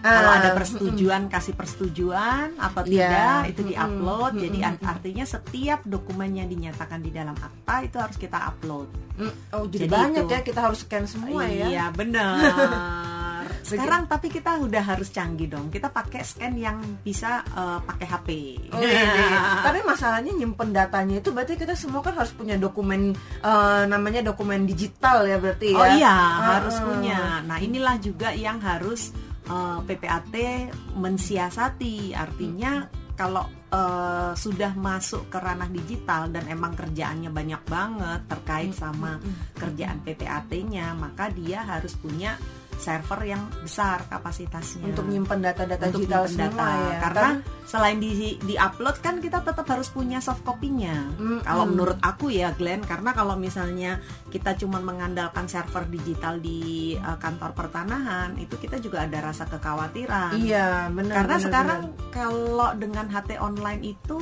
Ah, 0.00 0.16
Kalau 0.16 0.32
ada 0.32 0.50
persetujuan, 0.54 1.28
kasih 1.28 1.52
persetujuan 1.52 2.56
atau 2.56 2.80
Iya. 2.82 3.04
tidak 3.04 3.40
itu 3.50 3.60
diupload. 3.68 4.32
Mm-mm, 4.32 4.42
Jadi 4.42 4.58
mm-mm. 4.58 4.68
art- 4.72 4.86
artinya 4.88 5.24
setiap 5.24 5.80
dokumen 5.84 6.30
yang 6.32 6.48
dinyatakan 6.48 6.98
di 6.98 7.10
dalam 7.10 7.34
akta 7.34 7.84
itu 7.84 8.00
harus 8.00 8.16
kita 8.16 8.40
upload. 8.40 8.88
Mm, 9.14 9.28
oh 9.52 9.64
jadi, 9.66 9.84
Jadi 9.84 9.92
banyak 9.92 10.24
itu. 10.24 10.32
ya 10.32 10.40
kita 10.40 10.60
harus 10.62 10.80
scan 10.80 11.04
semua 11.04 11.44
ya 11.44 11.66
Iya 11.68 11.84
benar. 11.92 12.32
Sekarang 13.62 14.06
tapi 14.06 14.28
kita 14.28 14.58
udah 14.58 14.82
harus 14.82 15.08
canggih 15.10 15.48
dong. 15.50 15.68
Kita 15.68 15.88
pakai 15.90 16.22
scan 16.24 16.54
yang 16.56 16.78
bisa 17.00 17.44
eh, 17.44 17.78
pakai 17.84 18.06
HP. 18.06 18.28
Oh, 18.72 18.80
iya, 18.80 19.00
iya, 19.00 19.24
iya. 19.30 19.40
Tapi 19.66 19.80
masalahnya 19.84 20.32
nyimpen 20.34 20.70
datanya 20.72 21.20
itu 21.20 21.30
berarti 21.30 21.54
kita 21.56 21.74
semua 21.76 22.00
kan 22.00 22.16
harus 22.16 22.32
punya 22.34 22.56
dokumen 22.56 23.14
eh, 23.42 23.82
namanya 23.86 24.24
dokumen 24.24 24.64
digital 24.64 25.24
ya 25.28 25.36
berarti 25.38 25.74
ya. 25.74 25.80
Oh 25.80 25.88
iya, 25.88 26.16
Ah, 26.20 26.60
harus 26.60 26.76
ah. 26.78 26.84
punya. 26.84 27.20
Nah, 27.44 27.58
inilah 27.60 27.96
juga 28.00 28.32
yang 28.34 28.58
harus 28.60 29.12
eh, 29.46 29.78
PPAT 29.84 30.34
mensiasati. 30.96 32.14
Artinya 32.14 32.86
kalau 33.14 33.44
eh, 33.68 34.32
sudah 34.32 34.72
masuk 34.74 35.28
ke 35.28 35.38
ranah 35.38 35.68
digital 35.68 36.32
dan 36.32 36.48
emang 36.48 36.72
kerjaannya 36.72 37.30
banyak 37.30 37.62
banget 37.68 38.20
terkait 38.26 38.72
sama 38.72 39.20
kerjaan 39.54 40.00
PPAT-nya, 40.00 40.96
maka 40.96 41.28
dia 41.28 41.62
harus 41.62 41.94
punya 42.00 42.34
server 42.80 43.20
yang 43.28 43.42
besar 43.60 44.08
kapasitasnya. 44.08 44.88
Untuk 44.88 45.04
nyimpen 45.04 45.44
data-data 45.44 45.92
untuk 45.92 46.00
digital 46.08 46.24
nyimpen 46.24 46.48
semua 46.50 46.68
ya. 46.72 46.98
Karena 47.04 47.28
Tapi- 47.36 47.68
selain 47.68 47.98
di 48.00 48.10
di 48.40 48.54
upload 48.56 48.96
kan 48.98 49.20
kita 49.20 49.44
tetap 49.44 49.62
harus 49.68 49.92
punya 49.92 50.18
soft 50.18 50.42
copy-nya. 50.42 50.96
Mm-mm. 51.20 51.44
kalau 51.44 51.68
menurut 51.68 52.00
aku 52.00 52.32
ya 52.32 52.50
Glenn 52.56 52.82
karena 52.82 53.12
kalau 53.12 53.36
misalnya 53.36 54.00
kita 54.32 54.56
cuma 54.56 54.80
mengandalkan 54.80 55.46
server 55.46 55.86
digital 55.86 56.40
di 56.40 56.96
uh, 56.96 57.20
kantor 57.20 57.52
pertanahan 57.54 58.34
itu 58.40 58.56
kita 58.56 58.80
juga 58.80 59.04
ada 59.04 59.30
rasa 59.30 59.44
kekhawatiran. 59.46 60.40
Iya 60.40 60.88
benar 60.90 61.14
karena 61.22 61.36
benar, 61.36 61.46
sekarang 61.46 61.80
benar. 61.92 62.10
kalau 62.10 62.70
dengan 62.74 63.06
HT 63.06 63.30
online 63.38 63.82
itu 63.94 64.18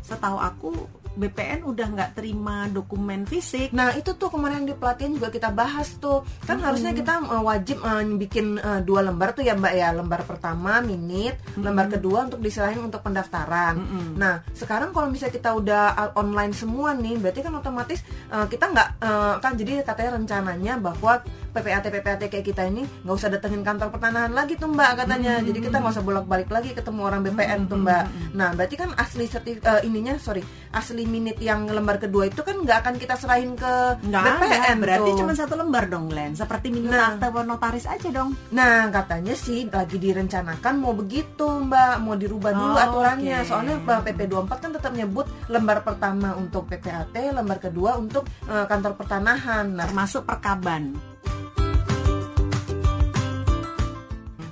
setahu 0.00 0.38
aku 0.40 0.70
BPN 1.18 1.66
udah 1.66 1.86
nggak 1.90 2.10
terima 2.14 2.70
dokumen 2.70 3.26
fisik. 3.26 3.74
Nah 3.74 3.92
itu 3.98 4.14
tuh 4.14 4.30
kemarin 4.30 4.62
di 4.62 4.72
pelatihan 4.72 5.10
juga 5.10 5.28
kita 5.34 5.50
bahas 5.50 5.98
tuh. 5.98 6.22
Kan 6.46 6.62
harusnya 6.62 6.94
kita 6.94 7.26
uh, 7.26 7.42
wajib 7.42 7.82
uh, 7.82 8.00
bikin 8.16 8.62
uh, 8.62 8.80
dua 8.80 9.02
lembar 9.02 9.34
tuh 9.34 9.42
ya 9.42 9.58
mbak 9.58 9.74
ya. 9.74 9.90
Lembar 9.90 10.22
pertama 10.22 10.78
minit. 10.78 11.34
Lembar 11.58 11.90
kedua 11.90 12.30
untuk 12.30 12.38
diserahin 12.38 12.86
untuk 12.86 13.02
pendaftaran. 13.02 13.74
Nah 14.14 14.46
sekarang 14.54 14.94
kalau 14.94 15.10
misalnya 15.10 15.34
kita 15.34 15.50
udah 15.52 15.82
online 16.14 16.54
semua 16.54 16.94
nih 16.94 17.18
berarti 17.18 17.42
kan 17.42 17.52
otomatis 17.58 18.00
uh, 18.30 18.46
kita 18.46 18.70
nggak 18.70 18.88
uh, 19.02 19.34
kan 19.42 19.58
jadi 19.58 19.82
katanya 19.82 20.22
rencananya 20.22 20.74
bahwa 20.78 21.20
PPAT 21.58 21.84
PPAT 21.90 22.20
kayak 22.26 22.46
kita 22.46 22.62
ini 22.64 22.86
nggak 23.02 23.14
usah 23.14 23.28
datengin 23.28 23.60
kantor 23.60 23.90
pertanahan 23.90 24.30
lagi 24.30 24.54
tuh 24.54 24.70
mbak 24.70 25.04
katanya. 25.04 25.42
Jadi 25.42 25.58
kita 25.58 25.76
nggak 25.78 25.92
usah 25.92 26.04
bolak 26.04 26.24
balik 26.24 26.48
lagi 26.48 26.70
ketemu 26.70 27.00
orang 27.02 27.20
BPN 27.22 27.66
tuh 27.66 27.78
mbak. 27.78 28.04
Nah 28.32 28.54
berarti 28.54 28.74
kan 28.74 28.94
asli 28.94 29.26
sertif 29.26 29.58
uh, 29.62 29.82
ininya 29.82 30.14
sorry 30.16 30.40
asli 30.70 31.02
minit 31.04 31.40
yang 31.40 31.66
lembar 31.66 31.98
kedua 31.98 32.28
itu 32.28 32.40
kan 32.40 32.54
nggak 32.54 32.78
akan 32.86 32.94
kita 32.96 33.14
serahin 33.16 33.52
ke 33.52 33.72
nggak 34.04 34.22
BPN 34.38 34.76
berarti 34.78 35.10
tuh. 35.10 35.18
cuma 35.18 35.32
satu 35.32 35.54
lembar 35.56 35.88
dong 35.88 36.06
Glenn 36.06 36.32
seperti 36.32 36.70
minum 36.70 36.92
Nah. 36.92 37.16
akta 37.16 37.28
notaris 37.42 37.84
aja 37.84 38.08
dong 38.08 38.36
Nah, 38.48 38.88
katanya 38.88 39.32
sih 39.32 39.66
lagi 39.68 39.96
direncanakan 39.96 40.74
mau 40.78 40.92
begitu, 40.92 41.46
Mbak. 41.46 41.94
Mau 42.02 42.14
dirubah 42.14 42.52
dulu 42.52 42.74
Oh, 42.74 42.80
aturannya. 42.80 43.40
oke. 43.40 43.48
Soalnya 43.48 43.74
PP 43.80 44.20
24 44.28 44.58
kan 44.60 44.70
tetap 44.72 44.92
nyebut 44.92 45.26
lembar 45.48 45.80
pertama 45.82 46.34
untuk 46.34 46.68
PPAT, 46.68 47.14
lembar 47.32 47.58
kedua 47.58 47.96
untuk 47.96 48.24
eh, 48.46 48.66
kantor 48.66 48.94
pertanahan. 48.94 49.64
Nah, 49.72 49.84
termasuk 49.88 50.24
perkaban 50.24 50.96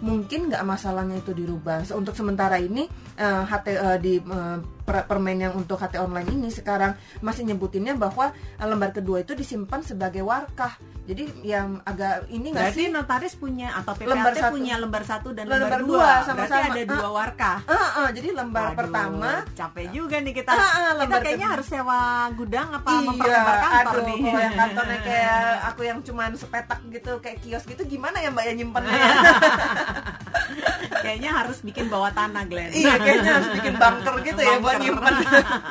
mungkin 0.06 0.46
nggak 0.46 0.62
masalahnya 0.62 1.18
itu 1.18 1.34
dirubah. 1.34 1.82
Untuk 1.90 2.14
sementara 2.14 2.62
ini 2.62 2.86
eh, 3.18 3.42
HT 3.42 3.66
eh, 3.75 3.98
di 3.98 4.14
eh, 4.22 4.58
per- 4.87 5.05
permen 5.05 5.37
yang 5.40 5.52
untuk 5.52 5.76
HT 5.76 5.99
online 5.99 6.31
ini 6.31 6.49
sekarang 6.49 6.95
masih 7.19 7.43
nyebutinnya 7.45 7.93
bahwa 7.93 8.31
eh, 8.33 8.64
lembar 8.64 8.95
kedua 8.95 9.21
itu 9.21 9.35
disimpan 9.35 9.83
sebagai 9.83 10.23
warkah. 10.23 10.78
Jadi 11.02 11.23
yang 11.45 11.78
agak 11.83 12.26
ini 12.28 12.50
nggak 12.50 12.71
sih? 12.73 12.87
notaris 12.88 13.35
punya 13.35 13.71
atau 13.73 13.95
PPAT 13.95 14.07
Lembar 14.09 14.35
satu. 14.35 14.52
punya 14.52 14.75
lembar 14.76 15.02
satu 15.02 15.28
dan 15.31 15.47
Lembar 15.47 15.78
lembar, 15.78 15.81
dua, 15.81 15.95
dua, 15.97 16.11
sama-sama. 16.25 16.47
berarti 16.66 16.71
ada 16.73 16.83
dua 16.88 16.99
Ah. 16.99 17.12
warkah 17.12 17.57
Eh, 17.62 17.75
eh, 17.97 18.09
jadi 18.12 18.28
lembar 18.33 18.64
Waduh, 18.64 18.76
pertama 18.76 19.31
capek 19.52 19.87
juga 19.88 20.16
nih 20.19 20.35
kita 20.35 20.50
Ah, 20.50 20.59
ah, 20.59 20.93
kita 20.99 21.16
kayaknya 21.21 21.35
kedua. 21.40 21.55
harus 21.55 21.66
sewa 21.69 22.00
gudang 22.33 22.69
apa 22.73 22.88
Iya, 22.88 23.00
memperlebar 23.05 23.57
kantor 23.57 23.95
aduh, 23.95 24.02
nih 24.05 24.19
kalau 24.21 24.40
yang 24.40 24.57
kantornya 24.57 24.99
kayak 25.00 25.38
aku 25.69 25.81
yang 25.85 25.99
cuman 26.00 26.31
sepetak 26.33 26.81
gitu, 26.88 27.12
kayak 27.16 27.38
kios 27.38 27.64
gitu, 27.64 27.83
gimana 27.85 28.16
ya 28.19 28.28
mbak 28.28 28.45
ya 28.45 28.52
nyimpennya? 28.57 28.90
kayaknya 31.04 31.30
harus 31.30 31.58
bikin 31.62 31.86
bawah 31.86 32.10
tanah 32.10 32.42
Glenn. 32.48 32.72
Iya, 32.72 32.94
kayaknya 32.98 33.30
harus 33.38 33.50
bikin 33.60 33.74
bunker 33.78 34.14
gitu 34.24 34.40
ya 34.42 34.56
buat 34.58 34.76
Bunker. 34.80 34.82
nyimpen. 34.82 35.14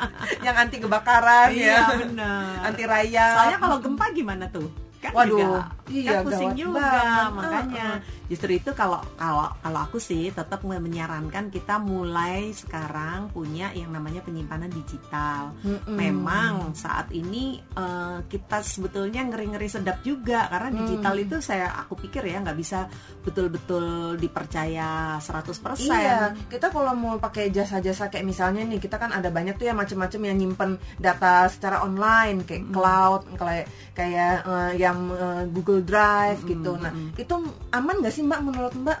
Yang 0.46 0.56
anti 0.56 0.76
kebakaran 0.80 1.48
iya 1.52 1.82
ya, 1.84 2.30
anti 2.64 2.82
rayap. 2.86 3.34
soalnya 3.36 3.58
kalau 3.60 3.76
gempa 3.82 4.04
gimana 4.14 4.46
tuh 4.48 4.85
kan 5.06 5.12
Waduh, 5.14 5.38
juga 5.38 5.60
iya, 5.86 6.10
kan 6.12 6.24
pusing 6.24 6.50
gawat 6.50 6.58
juga 6.58 6.82
banget. 6.82 7.30
makanya 7.32 7.86
justru 8.26 8.50
itu 8.52 8.70
kalau 8.72 8.98
kalau 9.14 9.46
kalau 9.56 9.80
aku 9.80 9.98
sih 9.98 10.28
tetap 10.28 10.60
menyarankan 10.60 11.46
kita 11.48 11.78
mulai 11.78 12.50
sekarang 12.50 13.30
punya 13.30 13.70
yang 13.70 13.90
namanya 13.90 14.18
penyimpanan 14.20 14.66
digital 14.68 15.54
Mm-mm. 15.62 15.94
memang 15.94 16.72
saat 16.72 17.06
ini 17.10 17.44
eh, 17.60 18.18
kita 18.24 18.60
sebetulnya 18.60 19.22
ngeri-ngeri 19.24 19.68
sedap 19.68 20.02
juga 20.02 20.46
karena 20.46 20.70
digital 20.74 20.94
Hmm. 21.08 21.22
itu 21.22 21.36
saya 21.38 21.70
aku 21.76 21.94
pikir 21.98 22.24
ya 22.24 22.40
nggak 22.40 22.56
bisa 22.56 22.90
betul-betul 23.22 23.84
dipercaya 24.16 25.18
100% 25.18 25.86
Iya, 25.86 26.18
kita 26.48 26.68
kalau 26.68 26.92
mau 26.92 27.14
pakai 27.16 27.48
jasa-jasa 27.48 28.06
kayak 28.06 28.24
misalnya 28.24 28.62
nih, 28.62 28.78
kita 28.78 28.96
kan 28.96 29.10
ada 29.10 29.28
banyak 29.28 29.54
tuh 29.54 29.66
ya 29.66 29.74
macam-macam 29.74 30.20
yang 30.22 30.36
nyimpen 30.36 30.70
data 30.96 31.44
secara 31.46 31.82
online 31.82 32.42
kayak 32.42 32.64
cloud, 32.70 33.22
kayak 33.34 33.66
kayak 33.92 34.34
eh, 34.42 34.72
yang 34.78 34.95
eh, 34.98 35.44
Google 35.48 35.82
Drive 35.82 36.40
gitu. 36.44 36.74
Nah, 36.74 36.90
itu 37.14 37.34
aman 37.70 37.94
nggak 37.98 38.10
sih 38.10 38.22
Mbak 38.22 38.40
menurut 38.42 38.74
Mbak? 38.74 39.00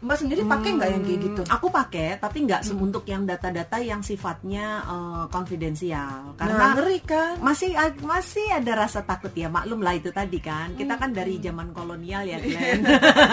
Mbak 0.00 0.16
sendiri 0.16 0.42
pakai 0.42 0.70
nggak 0.72 0.90
yang 0.90 1.02
kayak 1.02 1.20
gitu? 1.20 1.42
Hmm, 1.42 1.54
Aku 1.54 1.68
pakai, 1.68 2.16
tapi 2.16 2.40
nggak 2.42 2.62
se- 2.62 2.72
untuk 2.72 3.04
yang 3.04 3.22
data-data 3.22 3.76
yang 3.78 4.00
sifatnya 4.00 4.80
eh, 4.80 5.24
konfidensial. 5.28 6.32
Nah, 6.32 6.36
Karena 6.38 6.64
ngeri 6.72 6.98
kan? 7.02 7.36
masih 7.38 7.76
masih 8.00 8.48
ada 8.50 8.72
rasa 8.78 9.00
takut 9.02 9.28
ya, 9.30 9.46
maklum 9.46 9.78
lah 9.78 9.92
itu 9.92 10.08
tadi 10.08 10.40
kan. 10.40 10.72
Kita 10.72 10.96
kan 10.96 11.12
dari 11.12 11.36
zaman 11.38 11.70
kolonial 11.70 12.24
ya, 12.24 12.40
Glenn. 12.40 12.80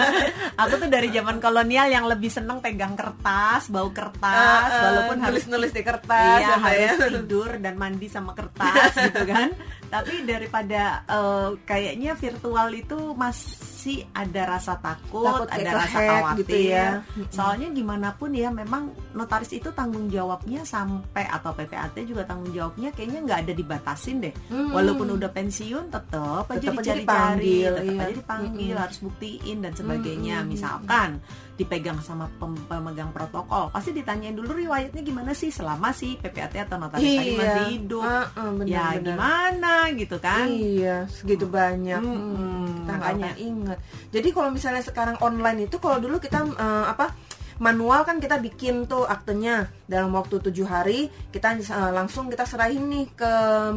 aku 0.60 0.74
tuh 0.76 0.88
dari 0.88 1.08
zaman 1.08 1.38
kolonial 1.38 1.88
yang 1.88 2.04
lebih 2.04 2.28
seneng 2.28 2.60
pegang 2.60 2.92
kertas, 2.92 3.68
bau 3.68 3.88
kertas, 3.88 4.68
Eh, 4.68 4.74
eh, 4.74 4.82
walaupun 4.84 5.16
harus 5.18 5.48
nulis-nulis 5.48 5.72
di 5.72 5.80
kertas, 5.80 6.36
iya, 6.36 6.48
ya, 6.50 6.56
Mbak, 6.58 6.72
ya. 6.74 6.84
harus 6.86 7.00
tidur 7.16 7.50
dan 7.58 7.74
mandi 7.74 8.06
sama 8.06 8.36
kertas 8.36 8.92
gitu 8.94 9.24
kan. 9.24 9.56
Tapi 9.88 10.28
daripada 10.28 11.02
eh, 11.04 11.50
kayaknya 11.64 12.12
virtual 12.14 12.68
itu 12.72 12.98
masih 13.16 14.04
ada 14.12 14.58
rasa 14.58 14.76
takut, 14.76 15.24
Takut 15.24 15.48
ada 15.48 15.70
rasa 15.72 15.98
kehack 15.98 16.12
khawatir. 16.20 16.40
gitu 16.44 16.56
ya. 16.76 16.86
Soalnya 17.32 17.68
gimana 17.72 18.12
pun 18.12 18.30
ya, 18.36 18.52
memang 18.52 18.92
notaris 19.16 19.50
itu 19.50 19.72
tanggung 19.72 20.12
jawabnya 20.12 20.60
sampai 20.62 21.24
atau 21.24 21.56
PPAT 21.56 21.96
juga 22.04 22.28
tanggung 22.28 22.52
jawabnya 22.52 22.92
kayaknya 22.92 23.20
nggak 23.24 23.40
ada 23.48 23.52
dibatasin 23.56 24.20
deh. 24.20 24.34
Hmm. 24.52 24.76
Walaupun 24.76 25.08
udah 25.16 25.30
pensiun 25.32 25.88
tetap 25.88 26.44
aja 26.46 26.58
Tetep 26.60 26.72
aja 26.76 26.92
dicari-cari, 26.94 27.02
dipanggil, 27.02 27.70
tetap 27.72 27.88
iya. 27.88 28.02
aja 28.04 28.14
dipanggil, 28.14 28.74
harus 28.76 28.98
buktiin 29.00 29.58
dan 29.64 29.72
sebagainya. 29.72 30.36
Mm-mm. 30.42 30.50
Misalkan 30.52 31.10
dipegang 31.58 31.98
sama 31.98 32.30
pem- 32.32 32.62
pemegang 32.64 33.10
protokol, 33.10 33.66
pasti 33.68 33.90
ditanyain 33.90 34.30
dulu 34.30 34.54
riwayatnya 34.54 35.02
gimana 35.02 35.34
sih 35.34 35.50
selama 35.50 35.90
si 35.90 36.14
PPAT 36.16 36.54
atau 36.56 36.78
notaris 36.78 37.02
tadi 37.02 37.28
Iya. 37.28 37.36
masih 37.36 37.64
hidup. 37.74 38.00
Ah, 38.00 38.26
ah, 38.32 38.50
benar, 38.54 38.70
ya 38.70 38.86
benar. 38.88 39.02
gimana 39.02 39.72
gitu 39.92 40.16
kan? 40.16 40.46
Iya, 40.46 40.96
segitu 41.08 41.44
banyak. 41.44 41.98
Mm-mm, 41.98 42.30
Hmm, 42.30 42.66
kita 42.78 42.92
nggak 42.94 43.36
ingat. 43.36 43.78
Jadi 44.08 44.28
kalau 44.30 44.48
misalnya 44.48 44.80
sekarang 44.80 45.18
online 45.18 45.66
itu, 45.66 45.76
kalau 45.76 45.98
dulu 45.98 46.16
kita 46.16 46.46
eh, 46.46 46.86
apa 46.86 47.10
manual 47.58 48.06
kan 48.06 48.18
kita 48.22 48.38
bikin 48.38 48.86
tuh 48.86 49.06
aktenya 49.06 49.66
dalam 49.88 50.12
waktu 50.12 50.38
tujuh 50.38 50.68
hari 50.68 51.08
kita 51.32 51.58
eh, 51.58 51.92
langsung 51.94 52.28
kita 52.28 52.44
serahin 52.44 52.86
nih 52.86 53.06
ke 53.16 53.32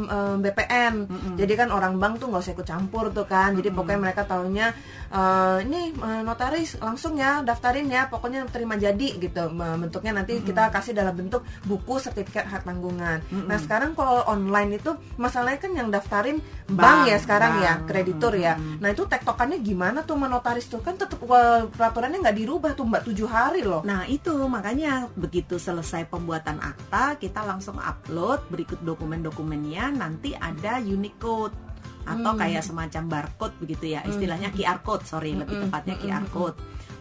eh, 0.05 0.35
BPN. 0.41 0.95
Jadi 1.39 1.53
kan 1.55 1.69
orang 1.71 1.97
bank 1.97 2.21
tuh 2.21 2.27
nggak 2.29 2.43
usah 2.43 2.53
ikut 2.53 2.67
campur 2.67 3.09
tuh 3.15 3.25
kan. 3.25 3.55
Jadi 3.55 3.71
pokoknya 3.71 3.99
mereka 4.11 4.27
tahunya 4.27 4.67
eh, 5.09 5.57
ini 5.65 5.81
eh, 5.95 6.21
notaris 6.21 6.77
langsung 6.83 7.15
ya 7.15 7.41
daftarin 7.41 7.87
ya. 7.87 8.11
Pokoknya 8.11 8.43
terima 8.51 8.75
jadi 8.75 9.17
gitu. 9.17 9.43
Bentuknya 9.55 10.19
nanti 10.21 10.43
kita 10.43 10.67
kasih 10.69 10.91
dalam 10.91 11.15
bentuk 11.15 11.41
buku 11.63 11.97
sertifikat 11.97 12.45
hak 12.51 12.67
tanggungan. 12.67 13.23
Nah 13.47 13.57
sekarang 13.57 13.95
kalau 13.95 14.27
online 14.27 14.77
itu 14.77 14.91
masalahnya 15.15 15.59
kan 15.63 15.71
yang 15.71 15.87
daftarin 15.87 16.43
bank, 16.67 16.79
Bank, 16.81 16.99
ya 17.07 17.17
sekarang 17.23 17.53
ya 17.63 17.73
bank. 17.79 17.87
kreditur 17.87 18.33
ya. 18.35 18.59
Nah 18.59 18.91
itu 18.91 19.07
tektokannya 19.07 19.63
gimana 19.63 20.03
tuh 20.03 20.19
sama 20.19 20.27
notaris 20.27 20.67
tuh 20.67 20.83
kan 20.83 20.99
tetap 20.99 21.23
wah, 21.23 21.63
peraturannya 21.71 22.19
nggak 22.19 22.37
dirubah 22.37 22.71
tuh 22.75 22.83
mbak 22.83 23.07
tujuh 23.07 23.31
hari 23.31 23.63
loh. 23.63 23.70
Nah 23.87 24.03
itu. 24.11 24.35
Makanya 24.51 25.07
begitu 25.15 25.55
selesai 25.55 26.11
pembuatan 26.11 26.59
akta 26.59 27.15
kita 27.15 27.47
langsung 27.47 27.79
upload 27.79 28.43
berikut 28.51 28.83
dokumen-dokumennya. 28.83 29.95
Nanti 29.95 30.35
ada 30.35 30.83
Unicode 30.83 31.71
atau 32.01 32.33
kayak 32.33 32.65
semacam 32.65 33.03
barcode 33.07 33.55
begitu 33.63 33.95
ya. 33.95 34.03
Istilahnya 34.03 34.51
QR 34.51 34.83
code 34.83 35.07
sorry 35.07 35.31
lebih 35.37 35.69
tepatnya 35.69 35.95
QR 35.95 36.25
code. 36.27 36.57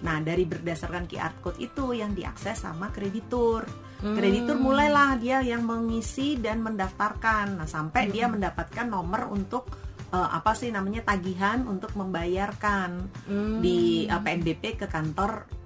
Nah 0.07 0.21
dari 0.23 0.45
berdasarkan 0.49 1.05
QR 1.11 1.35
code 1.41 1.59
itu 1.61 1.97
yang 1.97 2.15
diakses 2.15 2.63
sama 2.65 2.93
kreditur. 2.95 3.65
Kreditur 4.01 4.57
mulailah 4.57 5.21
dia 5.21 5.45
yang 5.45 5.65
mengisi 5.65 6.41
dan 6.41 6.65
mendaftarkan. 6.65 7.61
Nah 7.61 7.69
sampai 7.69 8.09
dia 8.09 8.29
mendapatkan 8.33 8.89
nomor 8.89 9.29
untuk 9.29 9.69
eh, 10.09 10.29
apa 10.31 10.57
sih 10.57 10.73
namanya 10.73 11.05
tagihan 11.05 11.69
untuk 11.69 11.93
membayarkan 11.97 13.13
di 13.61 14.09
eh, 14.09 14.21
PNBP 14.21 14.85
ke 14.85 14.87
kantor 14.89 15.60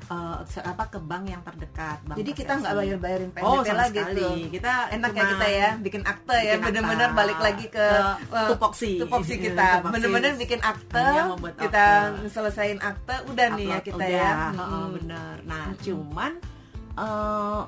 se- 0.44 0.60
apa 0.60 0.84
ke 0.86 0.98
bank 0.98 1.24
yang 1.26 1.40
terdekat. 1.40 1.98
Bank 2.02 2.16
Jadi 2.16 2.30
kita 2.32 2.52
nggak 2.56 2.74
bayar 2.74 2.98
bayarin 2.98 3.30
PNBP 3.30 3.46
Oh, 3.46 3.60
lagi 3.60 3.96
sekali. 3.96 4.20
tuh. 4.20 4.34
Kita 4.50 4.72
Enak 4.90 5.10
ya 5.10 5.24
kita 5.26 5.46
ya 5.50 5.68
bikin 5.76 6.02
akte 6.04 6.36
ya 6.36 6.52
bikin 6.52 6.64
bener-bener 6.64 7.08
akta. 7.08 7.18
balik 7.18 7.38
lagi 7.38 7.66
ke, 7.68 7.86
eh, 8.30 8.48
tupoksi. 8.48 8.92
tupoksi 8.98 9.34
kita 9.38 9.66
Tupoksi. 9.78 9.92
bener-bener 9.94 10.32
bikin 10.34 10.60
akte 10.62 11.06
kita 11.56 11.86
akte. 12.10 12.28
selesaiin 12.28 12.80
akte 12.80 13.16
udah 13.26 13.46
nih 13.52 13.66
ya 13.66 13.72
Upload 13.74 13.86
kita 13.86 13.96
udah, 13.96 14.08
ya 14.10 14.30
heeh, 14.30 14.54
Mm-mm. 14.54 14.86
bener. 14.94 15.34
Nah, 15.44 15.64
cuman 15.78 16.32
eh, 16.94 17.60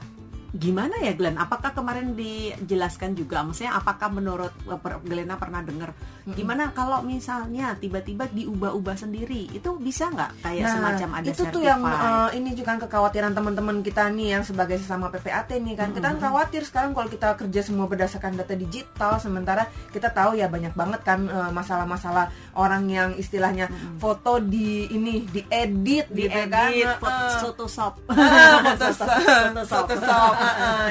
gimana 0.57 0.97
ya 1.05 1.13
Glenn? 1.13 1.37
Apakah 1.37 1.77
kemarin 1.77 2.17
dijelaskan 2.17 3.15
juga? 3.15 3.45
Maksudnya 3.45 3.77
apakah 3.77 4.09
menurut 4.11 4.53
per- 4.81 5.01
Glenna 5.05 5.37
pernah 5.37 5.61
dengar? 5.63 5.93
Gimana 6.27 6.75
kalau 6.75 7.05
misalnya 7.07 7.79
tiba-tiba 7.79 8.27
diubah-ubah 8.33 8.97
sendiri? 8.99 9.47
Itu 9.53 9.79
bisa 9.79 10.11
nggak? 10.11 10.43
Kayak 10.43 10.65
semacam 10.73 11.09
ada 11.21 11.25
Nah, 11.27 11.35
itu 11.35 11.43
tuh 11.53 11.63
yang 11.63 11.83
uh, 11.85 12.31
ini 12.35 12.51
juga 12.57 12.75
kan 12.75 12.83
kekhawatiran 12.83 13.31
teman-teman 13.31 13.85
kita 13.87 14.11
nih 14.11 14.35
yang 14.35 14.43
sebagai 14.43 14.81
sesama 14.83 15.07
PPAT 15.13 15.55
nih 15.63 15.75
kan. 15.79 15.95
Kita 15.95 16.07
kan 16.11 16.19
khawatir 16.19 16.67
sekarang 16.67 16.91
kalau 16.97 17.07
kita 17.07 17.39
kerja 17.39 17.61
semua 17.63 17.87
berdasarkan 17.87 18.35
data 18.35 18.59
digital 18.59 19.23
sementara 19.23 19.71
kita 19.95 20.11
tahu 20.11 20.35
ya 20.35 20.51
banyak 20.51 20.75
banget 20.75 21.01
kan 21.07 21.31
uh, 21.31 21.55
masalah-masalah 21.55 22.33
orang 22.59 22.91
yang 22.91 23.15
istilahnya 23.15 23.71
foto 24.03 24.43
di 24.43 24.91
ini 24.91 25.23
diedit 25.31 26.11
di 26.11 26.27
gitu 26.27 26.41
kan. 26.51 26.71
Edit 26.75 26.85
Uh, 26.87 27.07
uh. 27.07 27.39
Photoshop. 27.45 27.93
Photoshop, 28.09 29.09
Photoshop. 29.11 29.87
Photoshop, 29.87 30.33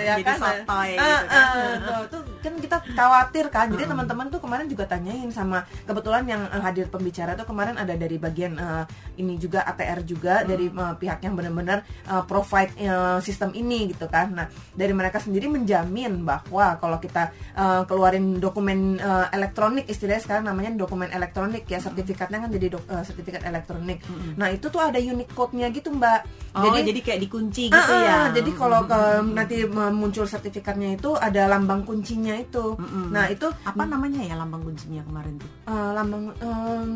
Jadi 0.05 0.21
kan 0.23 0.37
sotoy 0.37 0.89
Ah, 0.95 1.05
gitu 1.15 1.25
kan. 1.27 1.47
ah, 1.47 1.73
tuh, 1.79 2.21
tuh 2.21 2.21
kan 2.45 2.53
kita 2.55 2.77
khawatir 2.91 3.45
kan. 3.49 3.67
Jadi 3.67 3.83
teman-teman 3.87 4.27
tuh 4.27 4.37
kemarin 4.37 4.65
juga 4.65 4.85
tanyain 4.85 5.25
sama 5.29 5.57
kebetulan 5.81 6.23
yang 6.25 6.41
eh, 6.45 6.61
hadir 6.61 6.85
pembicara 6.87 7.33
tuh 7.33 7.43
kemarin 7.43 7.75
ada 7.75 7.93
dari 7.93 8.17
bagian 8.17 8.53
eh, 8.55 8.83
ini 9.15 9.35
juga 9.35 9.63
ATR 9.63 10.01
juga 10.01 10.43
dari 10.43 10.67
eh, 10.67 10.95
pihak 10.95 11.19
yang 11.19 11.33
benar-benar 11.33 11.81
eh, 12.03 12.23
provide 12.23 12.71
eh, 12.77 12.93
sistem 13.19 13.49
ini 13.51 13.89
gitu 13.89 14.05
kan. 14.05 14.29
Nah 14.31 14.45
dari 14.71 14.91
mereka 14.91 15.17
sendiri 15.17 15.47
menjamin 15.47 16.21
bahwa 16.21 16.75
kalau 16.75 16.97
kita 16.97 17.23
eh, 17.51 17.81
keluarin 17.83 18.37
dokumen 18.37 18.75
eh, 18.95 19.27
elektronik 19.31 19.85
istilahnya 19.85 20.21
sekarang 20.21 20.45
namanya 20.45 20.75
dokumen 20.75 21.09
elektronik 21.09 21.65
ya 21.65 21.79
sertifikatnya 21.79 22.37
kan 22.39 22.49
jadi 22.49 22.67
dok- 22.69 22.87
eh, 22.87 23.03
sertifikat 23.03 23.41
elektronik. 23.41 24.03
Nah 24.35 24.49
itu 24.49 24.67
tuh 24.67 24.79
ada 24.79 24.97
unique 24.97 25.31
code-nya 25.31 25.71
gitu 25.71 25.89
mbak. 25.89 26.21
Oh, 26.53 26.71
jadi, 26.77 26.99
kayak 27.01 27.19
dikunci 27.21 27.67
gitu 27.67 27.75
Ah, 27.91 27.99
ya. 28.01 28.19
Jadi 28.31 28.51
kalau 28.53 28.83
ke- 28.83 28.93
nanti 29.27 29.63
muncul 29.67 30.23
sertifikatnya 30.23 30.93
itu 30.93 31.11
ada 31.13 31.47
lambang 31.47 31.81
kuncinya 31.81 32.34
itu. 32.37 32.65
Mm-mm. 32.75 33.11
Nah 33.11 33.25
itu 33.29 33.47
apa 33.63 33.83
namanya 33.83 34.21
ya 34.21 34.35
lambang 34.35 34.63
kuncinya 34.63 35.01
kemarin 35.03 35.35
tuh? 35.37 35.49
eh, 35.65 35.89
lambang 35.93 36.23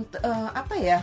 t- 0.06 0.22
eh, 0.22 0.50
apa 0.54 0.76
ya? 0.76 1.00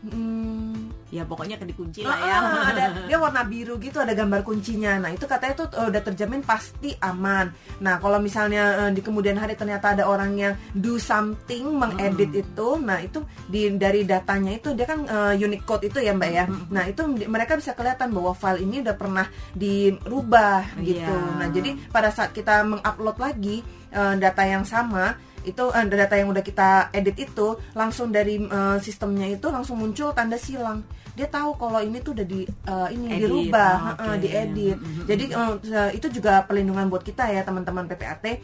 Hmm, 0.00 0.88
Ya 1.10 1.26
pokoknya 1.26 1.58
ke 1.58 1.66
dikunci 1.66 2.06
ah, 2.06 2.14
lah 2.14 2.18
ya. 2.22 2.36
ah, 2.38 2.64
ada 2.70 2.84
dia 3.10 3.18
warna 3.18 3.42
biru 3.42 3.76
gitu 3.82 3.98
ada 3.98 4.14
gambar 4.14 4.46
kuncinya. 4.46 4.96
Nah 4.96 5.10
itu 5.10 5.26
katanya 5.26 5.58
tuh 5.58 5.68
eh, 5.74 5.90
udah 5.90 6.02
terjamin 6.06 6.40
pasti 6.40 6.94
aman. 7.02 7.50
Nah 7.82 7.98
kalau 7.98 8.16
misalnya 8.16 8.86
eh, 8.86 8.90
di 8.94 9.02
kemudian 9.02 9.34
hari 9.34 9.58
ternyata 9.58 9.92
ada 9.92 10.06
orang 10.06 10.38
yang 10.38 10.54
do 10.72 10.96
something 10.96 11.66
mengedit 11.74 12.30
itu, 12.32 12.68
nah 12.78 13.02
itu 13.02 13.20
di 13.44 13.74
dari 13.74 14.06
datanya 14.06 14.54
itu 14.54 14.70
dia 14.72 14.86
kan 14.86 15.02
unique 15.34 15.66
code 15.66 15.84
itu 15.84 15.98
ya 15.98 16.14
mbak 16.14 16.30
ya. 16.30 16.44
Nah 16.70 16.86
itu 16.86 17.02
di- 17.18 17.26
mereka 17.26 17.58
bisa 17.58 17.74
kelihatan 17.74 18.14
bahwa 18.14 18.32
file 18.32 18.62
ini 18.62 18.80
udah 18.80 18.94
pernah 18.94 19.26
dirubah 19.52 20.78
gitu. 20.80 21.10
Iya. 21.10 21.36
Nah 21.42 21.48
jadi 21.50 21.70
pada 21.90 22.08
saat 22.08 22.30
kita 22.30 22.62
mengupload 22.64 23.18
lagi 23.18 23.66
data 23.90 24.42
yang 24.46 24.62
sama 24.62 25.18
itu 25.44 25.64
eh, 25.72 25.84
data 25.88 26.14
yang 26.16 26.28
udah 26.30 26.44
kita 26.44 26.92
edit 26.92 27.16
itu 27.30 27.56
langsung 27.72 28.12
dari 28.12 28.40
eh, 28.40 28.78
sistemnya 28.82 29.26
itu 29.28 29.48
langsung 29.48 29.80
muncul 29.80 30.12
tanda 30.12 30.36
silang 30.36 30.84
dia 31.16 31.26
tahu 31.26 31.58
kalau 31.58 31.82
ini 31.82 31.98
tuh 32.00 32.14
udah 32.16 32.26
di 32.26 32.46
eh, 32.46 32.88
ini 32.94 33.06
Edit, 33.12 33.20
dirubah 33.26 33.74
oh, 33.76 33.90
eh, 33.90 34.14
oke. 34.14 34.20
diedit 34.22 34.78
Mhm. 34.78 35.02
jadi 35.08 35.24
eh, 35.34 35.90
itu 35.96 36.06
juga 36.12 36.44
pelindungan 36.44 36.86
buat 36.88 37.02
kita 37.02 37.28
ya 37.32 37.42
teman-teman 37.42 37.88
PPAT 37.88 38.24
eh, 38.26 38.38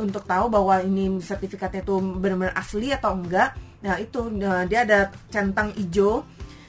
untuk 0.00 0.24
tahu 0.24 0.50
bahwa 0.50 0.80
ini 0.82 1.20
sertifikatnya 1.20 1.82
itu 1.84 1.94
benar-benar 1.98 2.54
asli 2.56 2.90
atau 2.90 3.18
enggak 3.18 3.54
nah 3.82 3.98
itu 3.98 4.30
eh, 4.38 4.64
dia 4.70 4.86
ada 4.86 5.10
centang 5.28 5.74
hijau 5.74 6.22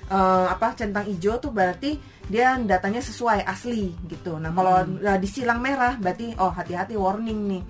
eh, 0.09 0.47
apa 0.49 0.73
centang 0.75 1.05
hijau 1.07 1.37
tuh 1.39 1.53
berarti 1.53 1.97
dia 2.23 2.55
datanya 2.55 3.03
sesuai 3.03 3.43
asli 3.43 3.91
gitu. 4.07 4.39
Nah 4.39 4.55
kalau 4.55 4.79
eh, 5.03 5.19
disilang 5.19 5.59
merah 5.59 5.99
berarti 5.99 6.31
oh 6.39 6.51
hati-hati 6.51 6.95
warning 6.95 7.41
nih. 7.51 7.63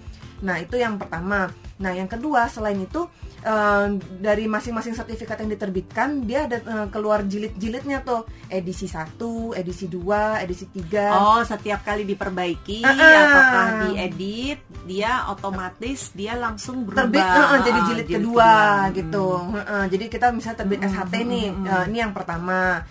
Nah 0.43 0.59
itu 0.59 0.75
yang 0.75 0.95
pertama. 0.95 1.47
Nah 1.75 1.91
yang 1.91 2.05
kedua 2.05 2.45
selain 2.45 2.77
itu 2.77 3.07
eh, 3.41 3.87
dari 4.19 4.45
masing-masing 4.45 4.93
sertifikat 4.93 5.39
yang 5.39 5.49
diterbitkan 5.49 6.21
dia 6.21 6.45
ada 6.45 6.59
eh, 6.59 6.87
keluar 6.89 7.23
jilid-jilidnya 7.23 8.03
tuh. 8.03 8.23
Edisi 8.45 8.85
1, 8.85 9.17
edisi 9.53 9.87
2, 9.87 9.97
edisi 10.39 10.67
3 10.67 11.09
Oh, 11.11 11.41
setiap 11.41 11.81
kali 11.81 12.03
diperbaiki 12.03 12.83
Ah, 12.83 12.91
ah. 12.91 13.23
ataukah 13.23 13.67
diedit, 13.87 14.59
dia 14.83 15.25
otomatis 15.27 16.11
dia 16.11 16.35
langsung 16.35 16.83
berubah. 16.83 17.01
terbit 17.01 17.23
eh, 17.23 17.45
eh, 17.49 17.59
jadi 17.63 17.73
Ah, 17.73 17.85
jilid, 17.85 18.07
kedua, 18.07 18.51
gitu. 18.93 19.27
Eh, 19.49 19.63
eh, 19.63 19.85
jadi 19.89 20.05
kita 20.07 20.27
misalnya 20.29 20.57
terbit 20.59 20.79
SHT 20.83 21.13
nih. 21.23 21.47
eh, 21.49 21.83
ini 21.87 21.97
yang 21.99 22.13
pertama 22.13 22.83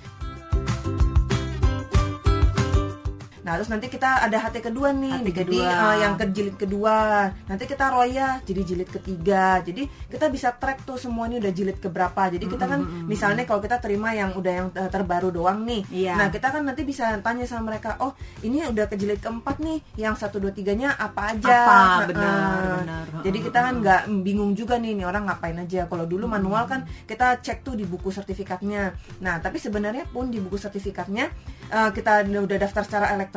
Nah, 3.42 3.58
terus 3.58 3.68
nanti 3.68 3.86
kita 3.86 4.22
ada 4.22 4.38
HT 4.38 4.62
kedua 4.62 4.90
nih, 4.90 5.18
HT 5.18 5.28
jadi 5.34 5.50
kedua. 5.58 5.82
eh, 5.84 5.96
yang 6.00 6.14
ke 6.14 6.24
jilid 6.30 6.56
kedua. 6.56 6.96
Nanti 7.44 7.64
kita 7.66 7.90
roya 7.90 8.38
jadi 8.40 8.62
jilid 8.62 8.88
ketiga. 8.88 9.58
Jadi 9.58 9.82
kita 10.06 10.26
bisa 10.28 10.54
track 10.54 10.82
tuh 10.82 10.94
semua 10.94 11.26
ini 11.26 11.42
udah 11.42 11.50
jilid 11.50 11.78
keberapa. 11.78 12.22
Jadi 12.28 12.44
kita 12.46 12.64
kan 12.64 12.80
misalnya 13.04 13.42
kalau 13.42 13.58
kita 13.58 13.78
terima 13.78 14.12
yang 14.12 14.30
udah 14.32 14.52
yang 14.52 14.68
eh, 14.72 14.86
terbaru 14.86 15.28
doang 15.28 15.66
nih. 15.66 15.82
Iya. 15.90 16.14
Nah, 16.14 16.28
kita 16.30 16.48
kan 16.48 16.62
nanti 16.62 16.82
bisa 16.82 17.18
tanya 17.18 17.42
sama 17.42 17.68
mereka, 17.68 17.98
"Oh, 17.98 18.14
ini 18.40 18.62
udah 18.62 18.86
ke 18.86 18.94
jilid 18.94 19.18
keempat 19.18 19.58
nih. 19.58 19.82
Yang 19.96 20.22
satu 20.22 20.38
dua 20.38 20.54
tiganya 20.54 20.94
apa 20.94 21.34
aja?" 21.34 21.50
Apa? 21.66 21.74
Nah, 21.74 22.06
Benar, 22.06 22.62
eh, 22.62 22.76
benar. 22.78 23.04
Jadi 23.22 23.38
kita 23.40 23.58
kan 23.58 23.74
nggak 23.80 24.02
bingung 24.22 24.52
juga 24.52 24.76
nih, 24.76 24.94
nih 24.94 25.04
orang 25.04 25.26
ngapain 25.26 25.56
aja. 25.56 25.86
Kalau 25.86 26.06
dulu 26.06 26.26
manual 26.26 26.64
kan 26.64 26.86
kita 27.04 27.38
cek 27.38 27.62
tuh 27.62 27.74
di 27.74 27.82
buku 27.82 28.08
sertifikatnya. 28.08 28.94
Nah, 29.18 29.38
tapi 29.38 29.58
sebenarnya 29.58 30.06
pun 30.06 30.30
di 30.30 30.38
buku 30.38 30.54
sertifikatnya 30.54 31.26
eh, 31.68 31.90
kita 31.90 32.22
udah 32.22 32.58
daftar 32.58 32.82
secara 32.84 33.06
elektronik, 33.10 33.30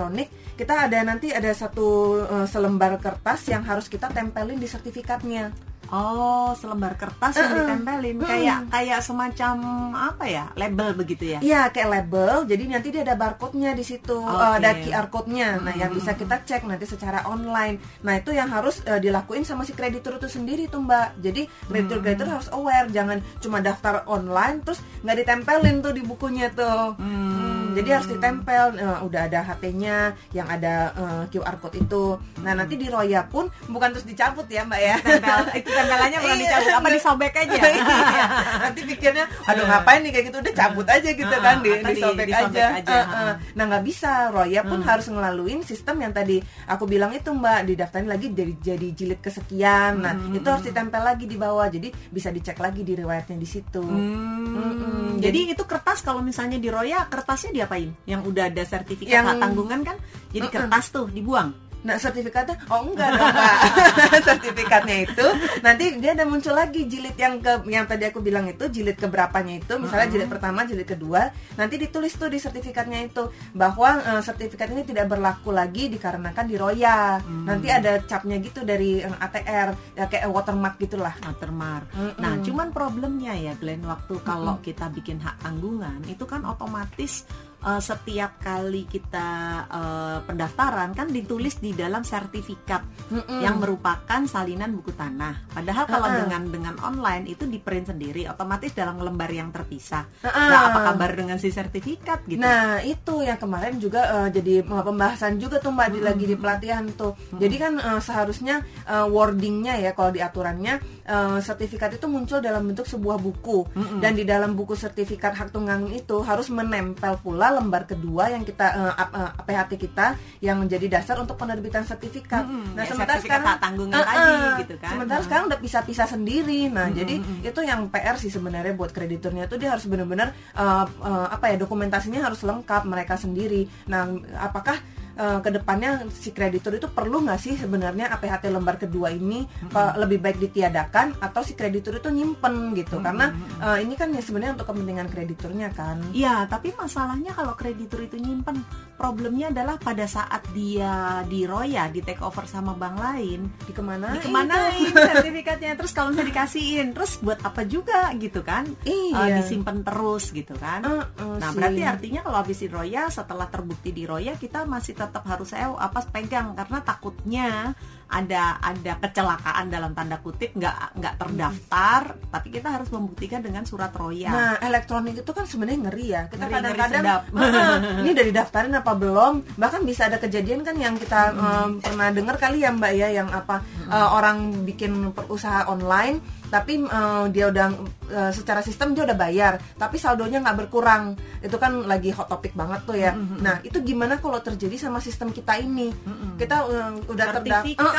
kita 0.56 0.88
ada 0.92 1.00
nanti 1.08 1.32
ada 1.32 1.52
satu 1.56 2.20
eh, 2.28 2.48
selembar 2.48 3.00
kertas 3.00 3.48
yang 3.48 3.64
harus 3.64 3.88
kita 3.88 4.12
tempelin 4.12 4.60
di 4.60 4.68
sertifikatnya. 4.68 5.52
Oh, 5.94 6.50
selembar 6.58 6.98
kertas 6.98 7.38
yang 7.38 7.52
Uh-uh. 7.54 7.60
ditempelin 7.62 8.18
kayak 8.18 8.60
kayak 8.74 9.00
semacam 9.06 9.56
apa 9.94 10.26
ya? 10.26 10.46
Label 10.58 10.98
begitu 10.98 11.38
ya. 11.38 11.40
Iya, 11.46 11.62
kayak 11.70 11.90
label. 11.94 12.50
Jadi 12.50 12.64
nanti 12.66 12.88
dia 12.90 13.06
ada 13.06 13.14
barcode-nya 13.14 13.78
di 13.78 13.86
situ, 13.86 14.18
Oke. 14.18 14.34
eh, 14.34 14.54
ada 14.58 14.70
QR 14.82 15.08
code-nya. 15.14 15.62
Nah, 15.62 15.74
yang 15.78 15.94
bisa 15.94 16.18
kita 16.18 16.42
cek 16.42 16.66
nanti 16.66 16.90
secara 16.90 17.22
online. 17.30 17.78
Nah, 18.02 18.18
itu 18.18 18.34
yang 18.34 18.50
harus 18.50 18.82
eh, 18.90 18.98
dilakuin 18.98 19.46
sama 19.46 19.62
si 19.62 19.78
kreditur 19.78 20.18
itu 20.18 20.26
sendiri 20.26 20.66
tuh, 20.66 20.82
Mbak. 20.82 21.22
Jadi 21.22 21.42
kreditur-kreditur 21.70 22.28
harus 22.34 22.50
aware, 22.50 22.90
jangan 22.90 23.22
cuma 23.38 23.62
daftar 23.62 24.02
online 24.10 24.66
terus 24.66 24.82
nggak 25.06 25.18
ditempelin 25.22 25.86
tuh 25.86 25.94
di 25.94 26.02
bukunya 26.02 26.50
tuh. 26.50 26.98
Hmm, 26.98 27.55
jadi 27.76 27.90
harus 28.00 28.08
ditempel. 28.10 28.66
Eh, 28.76 29.00
udah 29.04 29.22
ada 29.28 29.40
HT-nya, 29.44 29.98
yang 30.32 30.48
ada 30.48 30.76
eh, 30.96 31.24
QR 31.30 31.60
code 31.60 31.78
itu. 31.78 32.16
Nah, 32.40 32.56
nanti 32.56 32.76
di 32.76 32.88
Roya 32.88 33.28
pun 33.28 33.46
bukan 33.68 33.92
terus 33.92 34.08
dicabut 34.08 34.48
ya, 34.48 34.64
Mbak 34.64 34.82
ya. 34.82 34.96
Tempel 34.98 35.40
itu 35.60 35.70
tempelannya 35.70 36.18
bukan 36.18 36.34
Iya. 36.36 36.44
dicabut, 36.48 36.74
apa 36.74 36.88
disobek 36.90 37.34
aja. 37.36 37.62
Iya. 38.06 38.26
nanti 38.62 38.82
pikirnya 38.86 39.26
aduh 39.46 39.66
ngapain 39.66 40.00
nih 40.00 40.12
kayak 40.12 40.26
gitu 40.32 40.38
udah 40.40 40.54
cabut 40.56 40.88
aja 40.88 41.10
gitu 41.12 41.36
kan 41.36 41.60
di, 41.60 41.72
disobek 41.84 42.30
aja, 42.30 42.66
aja. 42.80 42.96
Eh, 42.96 43.06
eh. 43.06 43.34
nah 43.54 43.64
nggak 43.68 43.84
bisa 43.84 44.30
Roya 44.32 44.62
pun 44.64 44.80
harus 44.82 45.10
ngelaluin 45.10 45.62
sistem 45.62 46.00
yang 46.00 46.14
tadi 46.14 46.40
aku 46.66 46.86
bilang 46.86 47.12
itu 47.12 47.30
mbak 47.30 47.66
didaftarin 47.66 48.08
lagi 48.08 48.32
jadi 48.32 48.54
jadi 48.56 48.88
jilid 48.92 49.20
kesekian 49.20 50.00
nah 50.00 50.14
itu 50.32 50.46
harus 50.46 50.64
ditempel 50.64 51.02
lagi 51.02 51.26
di 51.26 51.36
bawah 51.36 51.68
jadi 51.68 51.90
bisa 52.08 52.30
dicek 52.30 52.58
lagi 52.58 52.82
di 52.82 52.94
riwayatnya 52.96 53.36
di 53.36 53.48
situ 53.48 53.84
Hmm, 53.86 54.56
Mm-mm. 54.56 55.06
jadi 55.20 55.52
itu 55.52 55.64
kertas 55.66 56.00
kalau 56.02 56.22
misalnya 56.22 56.56
di 56.58 56.70
Roya 56.70 57.06
kertasnya 57.08 57.52
diapain? 57.66 57.90
Yang 58.06 58.22
udah 58.30 58.44
ada 58.54 58.64
sertifikat 58.64 59.12
Yang- 59.12 59.28
hak 59.34 59.38
tanggungan 59.42 59.80
kan? 59.82 59.98
Jadi 60.30 60.48
kertas 60.54 60.86
tuh 60.94 61.10
dibuang. 61.10 61.66
Nah 61.86 62.02
sertifikatnya 62.02 62.58
oh 62.74 62.82
enggak 62.82 63.14
dong 63.14 63.30
Kak. 63.30 63.58
sertifikatnya 64.28 64.96
itu 65.06 65.28
nanti 65.62 66.02
dia 66.02 66.18
ada 66.18 66.26
muncul 66.26 66.58
lagi 66.58 66.90
jilid 66.90 67.14
yang 67.14 67.38
ke 67.38 67.62
yang 67.70 67.86
tadi 67.86 68.10
aku 68.10 68.26
bilang 68.26 68.50
itu 68.50 68.66
jilid 68.74 68.98
keberapanya 68.98 69.62
itu 69.62 69.78
misalnya 69.78 70.10
jilid 70.10 70.26
pertama 70.26 70.66
jilid 70.66 70.90
kedua 70.90 71.30
nanti 71.54 71.78
ditulis 71.78 72.18
tuh 72.18 72.34
di 72.34 72.42
sertifikatnya 72.42 73.06
itu 73.06 73.30
bahwa 73.54 74.02
eh, 74.02 74.22
sertifikat 74.26 74.74
ini 74.74 74.82
tidak 74.82 75.14
berlaku 75.14 75.54
lagi 75.54 75.86
dikarenakan 75.94 76.46
di 76.50 76.56
Roya 76.58 77.22
nanti 77.46 77.70
ada 77.70 78.02
capnya 78.02 78.42
gitu 78.42 78.66
dari 78.66 79.06
eh, 79.06 79.18
ATR 79.22 79.94
ya 79.94 80.10
kayak 80.10 80.26
watermark 80.34 80.82
gitulah 80.82 81.14
watermark. 81.22 81.86
Mm-mm. 81.94 82.18
Nah, 82.18 82.42
cuman 82.42 82.74
problemnya 82.74 83.38
ya 83.38 83.54
Glenn 83.62 83.86
waktu 83.86 84.18
kalau 84.26 84.58
kita 84.66 84.90
bikin 84.90 85.22
hak 85.22 85.38
tanggungan 85.46 86.02
itu 86.10 86.26
kan 86.26 86.42
otomatis 86.50 87.30
eh, 87.66 87.82
setiap 87.82 88.38
kali 88.38 88.86
kita 88.86 89.30
eh, 89.68 90.18
pendaftaran 90.24 90.94
kan 90.94 91.10
ditulis 91.10 91.58
di 91.58 91.74
dalam 91.74 92.06
sertifikat 92.06 92.86
Mm-mm. 93.10 93.42
yang 93.42 93.58
merupakan 93.58 94.22
salinan 94.30 94.78
buku 94.78 94.94
tanah. 94.94 95.50
Padahal 95.52 95.86
kalau 95.90 96.08
Mm-mm. 96.08 96.22
dengan 96.26 96.42
dengan 96.48 96.76
online 96.86 97.26
itu 97.26 97.50
di 97.50 97.58
print 97.58 97.90
sendiri 97.90 98.30
otomatis 98.30 98.72
dalam 98.72 99.02
lembar 99.02 99.30
yang 99.34 99.50
terpisah. 99.50 100.06
Mm-mm. 100.22 100.48
Nah, 100.50 100.62
apa 100.70 100.80
kabar 100.94 101.12
dengan 101.18 101.38
si 101.42 101.50
sertifikat 101.50 102.24
gitu? 102.30 102.40
Nah 102.40 102.86
itu 102.86 103.26
yang 103.26 103.42
kemarin 103.42 103.82
juga 103.82 104.24
eh, 104.24 104.30
jadi 104.30 104.62
pembahasan 104.62 105.42
juga 105.42 105.58
tuh 105.58 105.74
mbak 105.74 105.90
di 105.98 106.00
lagi 106.06 106.26
di 106.30 106.36
pelatihan 106.38 106.86
tuh. 106.94 107.18
Jadi 107.36 107.56
kan 107.58 107.74
eh, 107.82 108.02
seharusnya 108.02 108.62
eh, 108.86 109.08
wordingnya 109.10 109.82
ya 109.82 109.92
kalau 109.98 110.14
di 110.14 110.22
aturannya 110.22 111.05
eh, 111.06 111.40
sertifikat 111.40 111.94
itu 111.94 112.06
muncul 112.06 112.38
dalam 112.40 112.66
bentuk 112.66 112.84
sebuah 112.84 113.18
buku 113.18 113.70
dan 113.96 114.12
di 114.12 114.24
dalam 114.24 114.54
buku 114.54 114.74
sertifikat 114.74 115.32
hak 115.32 115.50
tunggang 115.50 115.86
itu 115.90 116.20
harus 116.20 116.50
menempel 116.50 117.16
pula 117.18 117.50
lembar 117.52 117.86
kedua 117.86 118.28
yang 118.28 118.42
kita 118.42 118.66
eh, 118.68 118.94
ap- 118.96 119.14
eh, 119.14 119.32
APHT 119.38 119.72
kita 119.80 120.08
yang 120.40 120.58
menjadi 120.58 120.90
dasar 120.92 121.18
untuk 121.18 121.36
penerbitan 121.36 121.84
sertifikat. 121.84 122.44
Mm-mm, 122.44 122.74
Nah, 122.74 122.84
ya, 122.84 122.90
sementara 122.90 123.18
sertifikat 123.18 123.40
sekarang 123.40 123.62
tanggungan 123.62 124.02
tadi, 124.02 124.18
eh, 124.34 124.54
gitu 124.60 124.76
kan. 124.78 124.90
Sementara 124.92 125.20
Mm. 125.20 125.26
sekarang 125.26 125.46
udah 125.46 125.60
pisah-pisah 125.60 126.08
sendiri. 126.10 126.62
Nah, 126.68 126.88
jadi 126.90 127.16
itu 127.42 127.60
yang 127.62 127.88
PR 127.88 128.16
sih 128.16 128.28
sebenarnya 128.28 128.74
buat 128.74 128.90
krediturnya 128.90 129.46
itu 129.46 129.56
dia 129.56 129.70
harus 129.70 129.86
benar-benar 129.86 130.34
eh, 130.52 130.86
eh, 130.86 131.28
apa 131.30 131.46
ya 131.48 131.56
dokumentasinya 131.56 132.22
harus 132.22 132.42
lengkap 132.42 132.82
mereka 132.84 133.16
sendiri. 133.16 133.64
Nah, 133.86 134.10
apakah 134.40 134.76
eh, 135.16 135.40
ke 135.42 135.50
depannya 135.52 136.06
si 136.12 136.32
kreditur 136.36 136.76
itu 136.78 136.88
perlu 136.92 137.24
nggak 137.26 137.40
sih 137.40 137.56
sebenarnya 137.58 138.12
APHT 138.16 138.52
lembar 138.52 138.76
kedua 138.80 139.12
ini 139.12 139.48
eh, 139.72 139.94
lebih 140.00 140.22
baik 140.22 140.38
ditiadakan 140.40 141.20
atau 141.20 141.42
si 141.42 141.58
kreditur 141.58 141.98
itu 141.98 142.12
nyimpen 142.12 142.76
gitu? 142.78 143.02
Karena 143.02 143.32
eh, 143.60 143.84
ini 143.84 143.96
kan 144.00 144.12
ya 144.14 144.22
sebenarnya 144.22 144.62
untuk 144.62 144.68
kepentingan 144.72 145.08
krediturnya 145.10 145.70
kan. 145.74 146.00
Iya, 146.12 146.46
tapi 146.48 146.76
masalahnya 146.76 147.32
kalau 147.34 147.56
kreditur 147.58 148.04
itu 148.04 148.20
nyimpen, 148.20 148.62
problemnya 148.96 149.52
adalah 149.52 149.76
pada 149.76 150.04
saat 150.04 150.42
dia 150.52 151.22
diroya, 151.24 151.88
di 151.88 152.00
take 152.00 152.24
over 152.24 152.44
sama 152.44 152.74
bank 152.74 152.96
lain, 152.96 153.52
Di 153.62 153.72
ke 153.72 153.84
mana? 153.84 154.16
dikemanain 154.16 154.92
sertifikatnya, 155.12 155.76
terus 155.76 155.92
kalau 155.92 156.12
misalnya 156.12 156.32
dikasihin, 156.32 156.88
terus 156.92 157.20
buat 157.20 157.40
apa 157.44 157.68
juga 157.68 158.10
gitu 158.16 158.40
kan? 158.42 158.64
Iya. 158.84 159.20
Eh, 159.20 159.30
disimpan 159.40 159.84
terus 159.84 160.32
gitu 160.32 160.56
kan? 160.56 160.80
Eh, 160.82 161.04
eh, 161.22 161.36
Nah, 161.36 161.52
sih. 161.52 161.56
berarti 161.60 161.82
artinya 161.84 162.20
kalau 162.24 162.38
habis 162.40 162.58
diroya, 162.58 163.04
setelah 163.08 163.48
terbukti 163.48 163.92
diroya, 163.92 164.34
kita 164.36 164.64
masih 164.64 164.96
tetap 164.96 165.28
harus 165.28 165.52
eh, 165.52 165.62
apa 165.62 166.00
pegang 166.08 166.56
karena 166.56 166.80
takutnya 166.80 167.76
ada 168.06 168.62
ada 168.62 168.94
kecelakaan 169.02 169.66
dalam 169.68 169.92
tanda 169.98 170.22
kutip 170.22 170.54
nggak 170.54 170.98
nggak 171.02 171.16
terdaftar, 171.18 172.02
tapi 172.30 172.48
kita 172.54 172.70
harus 172.70 172.90
membuktikan 172.94 173.42
dengan 173.42 173.66
surat 173.66 173.90
roya. 173.98 174.30
Nah, 174.32 174.54
elektronik 174.62 175.20
itu 175.20 175.32
kan 175.34 175.46
sebenarnya 175.50 175.80
ngeri 175.90 176.08
ya. 176.14 176.22
Kita 176.30 176.46
kadang-kadang 176.46 177.02
sedap. 177.02 177.22
"Heeh, 177.36 177.76
ini 178.06 178.10
udah 178.14 178.26
didaftarin 178.30 178.76
apa 178.78 178.92
belum? 178.94 179.34
Bahkan 179.58 179.82
bisa 179.84 180.08
ada 180.08 180.18
kejadian 180.22 180.62
kan 180.62 180.78
yang 180.78 180.96
kita 180.96 181.34
em, 181.34 181.70
pernah 181.82 182.08
dengar 182.14 182.36
kali 182.38 182.62
ya 182.62 182.72
Mbak 182.72 182.94
ya 182.94 183.08
yang 183.10 183.30
apa 183.34 183.66
eh, 183.90 184.10
orang 184.14 184.64
bikin 184.64 185.12
perusahaan 185.12 185.66
online 185.66 186.45
tapi 186.50 186.82
eh, 186.82 187.26
dia 187.30 187.46
udah 187.50 187.68
eh, 188.10 188.32
secara 188.32 188.62
sistem 188.62 188.94
dia 188.94 189.04
udah 189.04 189.18
bayar, 189.18 189.58
tapi 189.76 189.98
saldonya 189.98 190.42
nggak 190.42 190.58
berkurang. 190.66 191.18
Itu 191.42 191.58
kan 191.58 191.86
lagi 191.86 192.10
hot 192.10 192.30
topic 192.30 192.54
banget 192.54 192.82
tuh 192.86 192.98
ya. 192.98 193.12
Nah, 193.16 193.62
itu 193.62 193.82
gimana 193.82 194.18
kalau 194.18 194.38
terjadi 194.40 194.78
sama 194.78 194.98
sistem 195.00 195.30
kita 195.30 195.58
ini? 195.58 195.90
Kita 196.36 196.58
eh, 196.68 196.92
udah 197.08 197.26
terdaftar 197.40 197.94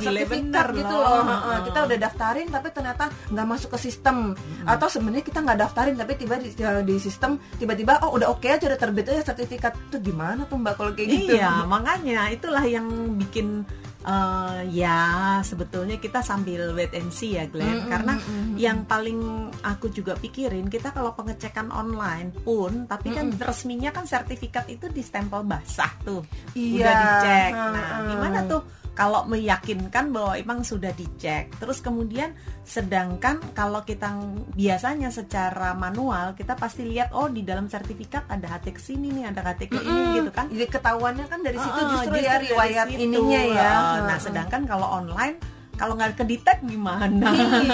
sertifikat 0.00 0.26
bener 0.26 0.66
gitu 0.74 0.94
loh. 0.94 1.06
loh. 1.06 1.22
Heeh, 1.26 1.58
kita 1.66 1.78
udah 1.86 1.98
daftarin 1.98 2.48
tapi 2.48 2.68
ternyata 2.70 3.04
nggak 3.30 3.46
masuk 3.46 3.68
ke 3.74 3.78
sistem 3.80 4.16
atau 4.64 4.86
sebenarnya 4.86 5.24
kita 5.24 5.38
nggak 5.42 5.58
daftarin 5.58 5.96
tapi 5.96 6.12
tiba 6.16 6.34
di, 6.38 6.50
di 6.56 6.96
sistem 6.98 7.38
tiba-tiba 7.56 8.02
oh 8.02 8.16
udah 8.16 8.28
oke 8.32 8.46
aja 8.46 8.66
udah 8.66 8.80
terbit 8.80 9.06
aja 9.08 9.22
sertifikat 9.22 9.74
itu 9.88 9.98
gimana 10.02 10.44
tuh 10.46 10.58
mbak 10.58 10.74
kalau 10.76 10.92
kayak 10.92 11.08
gitu 11.10 11.32
Iya, 11.36 11.66
makanya 11.66 12.30
itulah 12.30 12.64
yang 12.64 12.86
bikin 13.18 13.62
eh, 14.06 14.58
ya 14.70 15.02
sebetulnya 15.42 15.98
kita 15.98 16.22
sambil 16.22 16.72
wait 16.72 16.94
and 16.94 17.10
see 17.10 17.34
ya 17.34 17.50
Glenn. 17.50 17.90
Karena 17.90 18.14
yang 18.54 18.86
paling 18.86 19.50
aku 19.66 19.90
juga 19.90 20.14
pikirin 20.16 20.70
kita 20.70 20.94
kalau 20.94 21.12
pengecekan 21.12 21.68
online 21.74 22.30
pun 22.46 22.86
tapi 22.86 23.12
kan 23.12 23.34
resminya 23.36 23.90
kan 23.90 24.06
sertifikat 24.06 24.70
itu 24.70 24.86
di 24.88 25.02
stempel 25.02 25.42
basah 25.42 25.90
tuh. 26.06 26.22
Iya. 26.54 26.86
udah 26.86 26.94
dicek. 26.94 27.52
Nah 27.52 27.88
gimana 28.06 28.38
tuh 28.46 28.62
kalau 28.96 29.28
meyakinkan 29.28 30.08
bahwa 30.08 30.34
emang 30.34 30.64
sudah 30.64 30.90
dicek. 30.90 31.52
Terus 31.60 31.84
kemudian 31.84 32.32
sedangkan 32.64 33.38
kalau 33.52 33.84
kita 33.84 34.16
biasanya 34.56 35.12
secara 35.12 35.76
manual 35.76 36.32
kita 36.32 36.56
pasti 36.56 36.88
lihat 36.88 37.12
oh 37.12 37.28
di 37.28 37.44
dalam 37.44 37.68
sertifikat 37.68 38.24
ada 38.26 38.48
HT 38.48 38.72
ke 38.72 38.80
sini 38.80 39.12
nih 39.12 39.24
ada 39.30 39.44
HT 39.44 39.68
ke 39.68 39.78
ini 39.78 40.02
gitu 40.18 40.30
kan. 40.32 40.48
Jadi 40.48 40.66
ketahuannya 40.66 41.26
kan 41.28 41.40
dari 41.44 41.60
situ 41.60 41.76
Oh, 41.76 41.86
justru 41.92 42.16
justru 42.16 42.24
ya 42.24 42.34
riwayat 42.40 42.86
situ. 42.88 43.04
ininya 43.04 43.40
ya. 43.44 43.70
Oh, 43.76 43.96
Nah, 44.08 44.18
sedangkan 44.18 44.64
kalau 44.64 44.88
online 44.88 45.36
kalau 45.76 45.94
nggak 45.94 46.18
kedetek 46.18 46.58
gimana? 46.64 47.28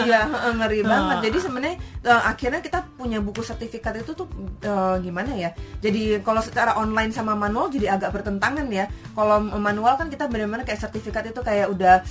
iya 0.05 0.27
ngeri 0.29 0.83
banget. 0.91 1.31
Jadi 1.31 1.39
sebenarnya 1.39 1.77
eh, 2.03 2.23
akhirnya 2.29 2.61
kita 2.61 2.79
punya 2.99 3.19
buku 3.23 3.41
sertifikat 3.41 4.03
itu 4.03 4.13
tuh 4.13 4.27
eh, 4.63 4.97
gimana 5.01 5.33
ya? 5.35 5.51
Jadi 5.79 6.21
kalau 6.21 6.43
secara 6.43 6.77
online 6.77 7.15
sama 7.15 7.39
manual 7.39 7.71
jadi 7.71 7.95
agak 7.97 8.13
bertentangan 8.21 8.67
ya. 8.69 8.91
Kalau 9.15 9.39
manual 9.43 9.95
kan 9.97 10.11
kita 10.11 10.27
benar-benar 10.27 10.67
kayak 10.67 10.83
sertifikat 10.83 11.31
itu 11.31 11.41
kayak 11.41 11.71
udah 11.71 12.03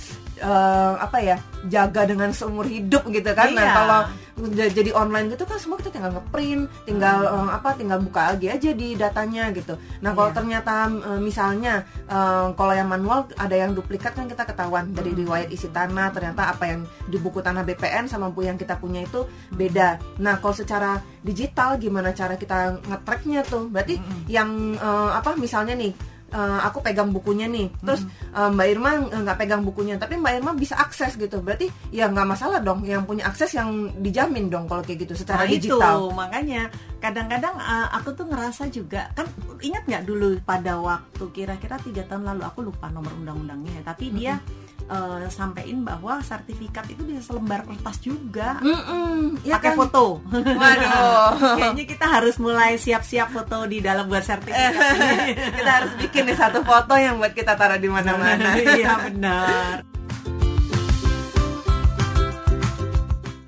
eh, 0.42 0.92
apa 0.98 1.18
ya 1.22 1.36
jaga 1.70 2.02
dengan 2.04 2.34
seumur 2.34 2.66
hidup 2.66 3.06
gitu 3.08 3.30
kan. 3.32 3.54
Nah 3.54 3.62
Iya. 3.62 3.74
kalau 3.74 4.00
udah 4.32 4.68
jadi 4.72 4.90
online 4.96 5.28
gitu 5.28 5.44
kan 5.44 5.60
semua 5.60 5.76
kita 5.76 5.92
tinggal 5.92 6.10
ngeprint 6.16 6.64
tinggal 6.82 7.22
eh, 7.22 7.50
apa 7.52 7.76
tinggal 7.78 8.02
buka 8.02 8.34
lagi 8.34 8.50
aja 8.50 8.70
di 8.74 8.98
datanya 8.98 9.54
gitu. 9.54 9.78
Nah 10.02 10.10
kalau 10.12 10.34
Iya. 10.34 10.36
ternyata 10.42 10.74
eh, 10.90 11.20
misalnya 11.22 11.74
eh, 12.10 12.46
kalau 12.52 12.74
yang 12.74 12.90
manual 12.90 13.30
ada 13.38 13.54
yang 13.54 13.72
duplikat 13.72 14.12
kan 14.12 14.26
kita 14.26 14.42
ketahuan. 14.42 14.90
Dari 14.92 15.14
riwayat 15.14 15.48
isi 15.48 15.70
tanah 15.70 16.10
ternyata 16.10 16.50
apa 16.50 16.64
yang 16.66 16.82
di 17.06 17.16
buku 17.16 17.38
tanah 17.38 17.62
BPN 17.62 18.10
sama 18.10 18.28
buku 18.28 18.50
yang 18.50 18.58
kita 18.58 18.74
punya 18.76 19.06
itu 19.06 19.22
beda. 19.54 19.96
Nah 20.18 20.42
kalau 20.42 20.52
secara 20.52 20.90
digital 21.22 21.78
gimana 21.78 22.10
cara 22.10 22.34
kita 22.34 22.82
ngetracknya 22.82 23.46
tuh? 23.46 23.70
Berarti 23.70 24.00
yang 24.26 24.74
eh, 24.74 25.10
apa 25.14 25.38
misalnya 25.38 25.78
nih 25.78 25.94
eh, 26.32 26.60
aku 26.64 26.80
pegang 26.80 27.12
bukunya 27.12 27.46
nih. 27.46 27.68
Terus 27.84 28.02
eh, 28.32 28.48
Mbak 28.50 28.66
Irma 28.72 28.90
nggak 29.22 29.36
pegang 29.38 29.62
bukunya. 29.62 29.94
Tapi 30.00 30.16
Mbak 30.16 30.32
Irma 30.40 30.52
bisa 30.56 30.74
akses 30.80 31.14
gitu. 31.14 31.44
Berarti 31.44 31.68
ya 31.92 32.08
nggak 32.08 32.26
masalah 32.26 32.58
dong. 32.58 32.82
Yang 32.82 33.04
punya 33.06 33.24
akses 33.28 33.52
yang 33.52 33.92
dijamin 34.00 34.48
dong 34.48 34.66
kalau 34.66 34.80
kayak 34.82 35.04
gitu 35.04 35.14
secara 35.14 35.44
Nah 35.44 35.52
itu. 35.52 35.68
digital. 35.70 36.10
Makanya 36.10 36.72
kadang-kadang 37.02 37.58
uh, 37.58 37.88
aku 37.98 38.14
tuh 38.14 38.30
ngerasa 38.30 38.70
juga 38.70 39.10
kan 39.18 39.26
ingat 39.58 39.82
nggak 39.90 40.04
dulu 40.06 40.38
pada 40.46 40.78
waktu 40.78 41.24
kira-kira 41.34 41.74
tiga 41.82 42.06
tahun 42.06 42.30
lalu 42.30 42.42
aku 42.46 42.62
lupa 42.62 42.86
nomor 42.94 43.10
undang-undangnya 43.18 43.82
tapi 43.82 44.14
dia 44.14 44.38
uh, 44.88 45.26
sampein 45.28 45.84
bahwa 45.84 46.18
sertifikat 46.24 46.88
itu 46.90 47.02
bisa 47.04 47.22
selembar 47.22 47.66
kertas 47.66 47.98
juga 48.02 48.58
ya 49.42 49.58
pakai 49.58 49.72
kan? 49.74 49.78
foto. 49.78 50.04
Waduh. 50.32 51.30
Kayaknya 51.58 51.84
kita 51.86 52.06
harus 52.06 52.36
mulai 52.38 52.78
siap-siap 52.78 53.28
foto 53.30 53.66
di 53.66 53.78
dalam 53.82 54.06
buat 54.06 54.24
sertifikat. 54.24 54.72
kita 55.58 55.70
harus 55.70 55.92
bikin 55.98 56.26
nih 56.28 56.36
satu 56.38 56.64
foto 56.66 56.94
yang 56.96 57.18
buat 57.18 57.34
kita 57.34 57.54
taruh 57.54 57.78
di 57.78 57.88
mana-mana. 57.90 58.54
Iya 58.62 58.94
benar. 59.10 59.84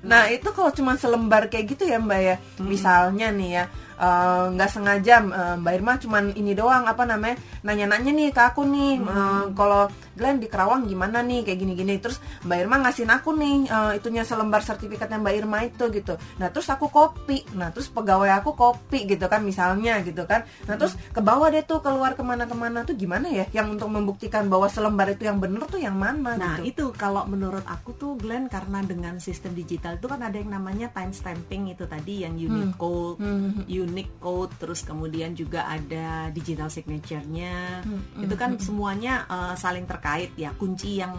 Nah 0.05 0.29
itu 0.29 0.49
kalau 0.53 0.69
cuma 0.69 0.93
selembar 1.01 1.49
kayak 1.49 1.65
gitu 1.75 1.83
ya 1.89 1.97
Mbak 1.97 2.21
ya, 2.21 2.35
misalnya 2.61 3.27
nih 3.33 3.49
ya 3.57 3.63
eh, 3.97 4.43
nggak 4.53 4.69
sengaja 4.69 5.15
eh, 5.25 5.55
Mbak 5.57 5.73
Irma 5.73 5.93
cuman 5.97 6.23
ini 6.37 6.53
doang 6.53 6.85
apa 6.85 7.09
namanya 7.09 7.41
nanya-nanya 7.65 8.11
nih 8.13 8.29
ke 8.29 8.41
aku 8.53 8.69
nih 8.69 9.01
eh, 9.01 9.43
kalau 9.57 9.89
Glenn 10.15 10.39
di 10.39 10.47
Kerawang 10.47 10.85
gimana 10.85 11.19
nih? 11.19 11.43
Kayak 11.43 11.59
gini-gini. 11.59 11.93
Terus 11.99 12.17
Mbak 12.41 12.57
Irma 12.57 12.77
ngasihin 12.81 13.11
aku 13.11 13.29
nih 13.31 13.55
eh, 13.65 13.91
itunya 13.95 14.23
selembar 14.23 14.61
sertifikatnya 14.61 15.19
Mbak 15.19 15.35
Irma 15.35 15.57
itu 15.61 15.83
gitu. 15.89 16.13
Nah 16.39 16.47
terus 16.49 16.67
aku 16.67 16.87
kopi 16.87 17.43
nah 17.53 17.69
terus 17.69 17.87
pegawai 17.87 18.31
aku 18.33 18.53
kopi 18.53 19.05
gitu 19.05 19.27
kan 19.27 19.43
misalnya 19.43 19.99
gitu 20.01 20.23
kan. 20.23 20.41
Nah 20.65 20.75
terus 20.75 20.95
ke 20.95 21.19
bawah 21.19 21.47
deh 21.47 21.61
tuh 21.61 21.79
keluar 21.79 22.13
ke 22.13 22.23
mana-kemana 22.23 22.81
tuh 22.81 22.95
gimana 22.95 23.27
ya? 23.27 23.45
Yang 23.51 23.75
untuk 23.75 23.89
membuktikan 23.91 24.47
bahwa 24.47 24.65
selembar 24.65 25.11
itu 25.11 25.27
yang 25.27 25.37
bener 25.37 25.67
tuh 25.67 25.77
yang 25.77 25.93
mana 25.93 26.37
Nah 26.37 26.57
gitu. 26.63 26.87
itu 26.89 26.95
kalau 26.95 27.27
menurut 27.27 27.67
aku 27.67 27.91
tuh 27.93 28.15
Glenn 28.15 28.47
karena 28.47 28.79
dengan 28.79 29.19
sistem 29.19 29.51
digital 29.51 29.95
itu 29.95 30.07
kan 30.07 30.21
ada 30.21 30.35
yang 30.35 30.49
namanya 30.49 30.87
time 30.89 31.11
stamping 31.11 31.67
itu 31.67 31.83
tadi 31.85 32.23
yang 32.23 32.33
unit 32.35 32.71
code, 32.75 33.17
Hmm. 33.17 33.65
unique 33.65 34.15
code, 34.17 34.53
terus 34.55 34.81
kemudian 34.81 35.33
juga 35.33 35.65
ada 35.65 36.29
digital 36.29 36.69
signature-nya. 36.69 37.81
Hmm, 37.83 38.23
Itu 38.23 38.35
kan 38.35 38.55
semuanya 38.57 39.25
eh, 39.25 39.53
saling 39.55 39.83
terkait 39.83 40.03
ya. 40.37 40.53
Kunci 40.53 41.01
yang 41.01 41.13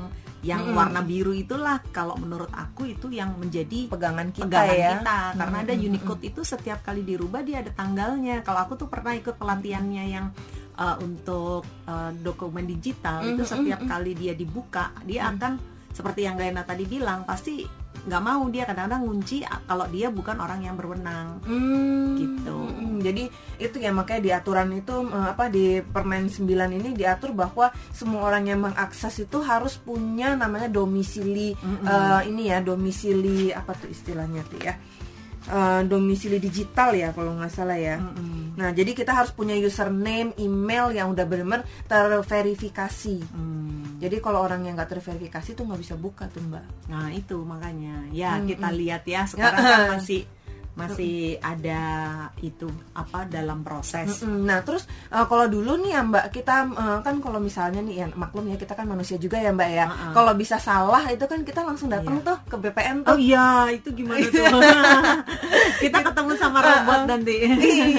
yang 0.45 0.63
Hmm. 0.63 0.79
warna 0.79 1.03
biru 1.03 1.35
itulah 1.35 1.83
kalau 1.91 2.15
menurut 2.23 2.53
aku 2.55 2.87
itu 2.87 3.11
yang 3.11 3.35
menjadi 3.35 3.91
pegangan 3.91 4.31
kita 4.31 4.47
pegangan 4.47 4.77
ya 4.79 4.91
kita 5.01 5.19
karena 5.43 5.57
ada 5.67 5.75
Hmm, 5.75 5.87
Unicode 5.91 6.23
itu 6.23 6.41
setiap 6.47 6.79
kali 6.87 7.03
dirubah 7.03 7.43
dia 7.43 7.67
ada 7.67 7.73
tanggalnya. 7.75 8.47
Kalau 8.47 8.63
aku 8.63 8.79
tuh 8.79 8.87
pernah 8.87 9.17
ikut 9.17 9.35
pelatihannya 9.35 10.05
yang 10.07 10.27
uh, 10.79 10.97
untuk 11.03 11.67
uh, 11.89 12.13
dokumen 12.23 12.69
digital 12.69 13.27
itu 13.27 13.43
Mhm, 13.43 13.51
setiap 13.51 13.81
mhm. 13.83 13.89
kali 13.91 14.13
dia 14.15 14.33
dibuka 14.39 14.95
dia 15.03 15.27
akan 15.33 15.59
seperti 15.91 16.29
yang 16.29 16.37
Glenna 16.37 16.63
tadi 16.63 16.85
bilang 16.85 17.25
pasti 17.25 17.65
nggak 18.05 18.23
mau 18.23 18.45
dia 18.53 18.69
kadang-kadang 18.69 19.03
ngunci 19.09 19.47
kalau 19.65 19.87
dia 19.89 20.13
bukan 20.13 20.37
orang 20.37 20.61
yang 20.61 20.77
berwenang. 20.77 21.41
Hmm, 21.47 22.17
Gitu. 22.17 22.53
hmm, 22.53 23.01
jadi 23.01 23.25
itu 23.57 23.77
ya 23.81 23.91
makanya 23.93 24.21
di 24.21 24.31
aturan 24.33 24.69
itu 24.73 24.95
apa 25.13 25.49
di 25.49 25.81
Permen 25.81 26.29
9 26.29 26.45
ini 26.77 26.93
diatur 26.93 27.33
bahwa 27.33 27.73
semua 27.93 28.29
orang 28.29 28.49
yang 28.49 28.61
mengakses 28.61 29.17
itu 29.21 29.39
harus 29.41 29.81
punya 29.81 30.37
namanya 30.37 30.69
domisili 30.69 31.53
Mm-mm. 31.57 31.85
eh, 31.85 32.21
ini 32.29 32.53
ya 32.53 32.61
domisili 32.61 33.53
apa 33.53 33.73
tuh 33.73 33.89
istilahnya 33.89 34.45
tuh 34.49 34.61
ya 34.61 34.75
Eh, 35.47 35.81
domisili 35.87 36.43
digital 36.43 36.91
ya 36.99 37.15
kalau 37.15 37.39
nggak 37.39 37.53
salah 37.55 37.79
ya. 37.79 38.03
Mm-mm. 38.03 38.59
Nah 38.59 38.75
jadi 38.75 38.91
kita 38.91 39.15
harus 39.15 39.31
punya 39.31 39.55
username, 39.55 40.35
email 40.43 40.91
yang 40.91 41.15
udah 41.15 41.23
benar-benar 41.23 41.63
terverifikasi. 41.87 43.23
Hmm. 43.31 43.95
Jadi 44.03 44.19
kalau 44.19 44.43
orang 44.43 44.67
yang 44.67 44.75
nggak 44.75 44.99
terverifikasi 44.99 45.55
tuh 45.55 45.63
nggak 45.71 45.81
bisa 45.87 45.95
buka 45.95 46.27
tuh 46.35 46.43
mbak. 46.51 46.91
Nah 46.91 47.15
itu 47.15 47.39
makanya 47.47 48.11
ya 48.11 48.43
Mm-mm. 48.43 48.51
kita 48.51 48.69
lihat 48.75 49.03
ya 49.07 49.23
sekarang 49.23 49.63
kan 49.71 49.81
masih 50.03 50.27
masih 50.77 51.17
ada 51.41 51.83
itu 52.39 52.69
apa 52.93 53.25
dalam 53.25 53.61
proses. 53.61 54.21
Nah 54.23 54.61
terus 54.61 54.85
eh, 55.09 55.25
kalau 55.25 55.45
dulu 55.47 55.75
nih 55.79 55.91
ya 55.91 56.03
mbak 56.03 56.29
kita 56.31 56.57
eh, 56.69 56.99
kan 57.01 57.17
kalau 57.19 57.41
misalnya 57.41 57.81
nih 57.81 57.97
ya 57.97 58.07
maklum 58.13 58.45
ya 58.45 58.55
kita 58.55 58.73
kan 58.73 58.85
manusia 58.85 59.17
juga 59.17 59.37
ya 59.37 59.51
mbak 59.51 59.71
ya. 59.71 59.85
Uh-uh. 59.87 60.13
Kalau 60.13 60.33
bisa 60.33 60.57
salah 60.57 61.01
itu 61.07 61.25
kan 61.25 61.41
kita 61.43 61.61
langsung 61.61 61.89
datang 61.89 62.05
Iya. 62.15 62.27
tuh 62.27 62.39
ke 62.47 62.57
BPN 62.59 62.97
Oh 63.03 63.09
tuh. 63.09 63.19
iya 63.19 63.47
itu 63.71 63.89
gimana 63.91 64.21
tuh? 64.23 64.45
kita 65.83 65.99
ketemu 66.03 66.33
sama 66.37 66.59
robot 66.61 67.01
nanti. 67.07 67.37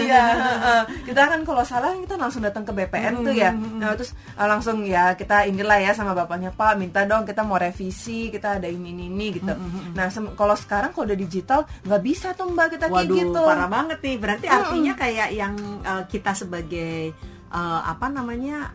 iya, 0.06 0.24
heeh. 0.34 0.82
kita 1.04 1.22
kan 1.26 1.42
kalau 1.42 1.64
salah 1.64 1.94
kita 1.94 2.16
langsung 2.16 2.42
datang 2.42 2.62
ke 2.62 2.72
BPN 2.72 3.14
tuh 3.22 3.34
ya. 3.34 3.52
Nah, 3.54 3.94
terus 3.94 4.12
eh, 4.14 4.46
langsung 4.46 4.84
ya 4.84 5.14
kita 5.14 5.46
inilah 5.46 5.78
ya 5.80 5.92
sama 5.92 6.14
bapaknya 6.14 6.50
Pak, 6.50 6.78
minta 6.78 7.02
dong 7.04 7.24
kita 7.24 7.42
mau 7.42 7.58
revisi, 7.58 8.30
kita 8.30 8.58
ada 8.58 8.68
ini 8.68 8.92
ini, 8.92 9.06
ini 9.08 9.28
gitu. 9.34 9.54
Nah, 9.94 10.08
sem- 10.08 10.34
kalau 10.34 10.54
sekarang 10.54 10.92
kalau 10.92 11.08
udah 11.08 11.18
digital 11.18 11.60
nggak 11.84 12.02
bisa 12.04 12.32
tuh 12.32 12.48
Mbak 12.48 12.67
kita 12.70 12.86
kayak 12.92 13.08
Waduh 13.08 13.18
gitu. 13.18 13.42
parah 13.44 13.70
banget 13.70 14.00
nih. 14.04 14.18
Berarti 14.20 14.46
artinya 14.48 14.94
kayak 14.96 15.30
yang 15.34 15.54
eh, 15.84 16.04
kita 16.08 16.32
sebagai 16.36 17.12
eh, 17.52 17.82
apa 17.84 18.08
namanya 18.12 18.72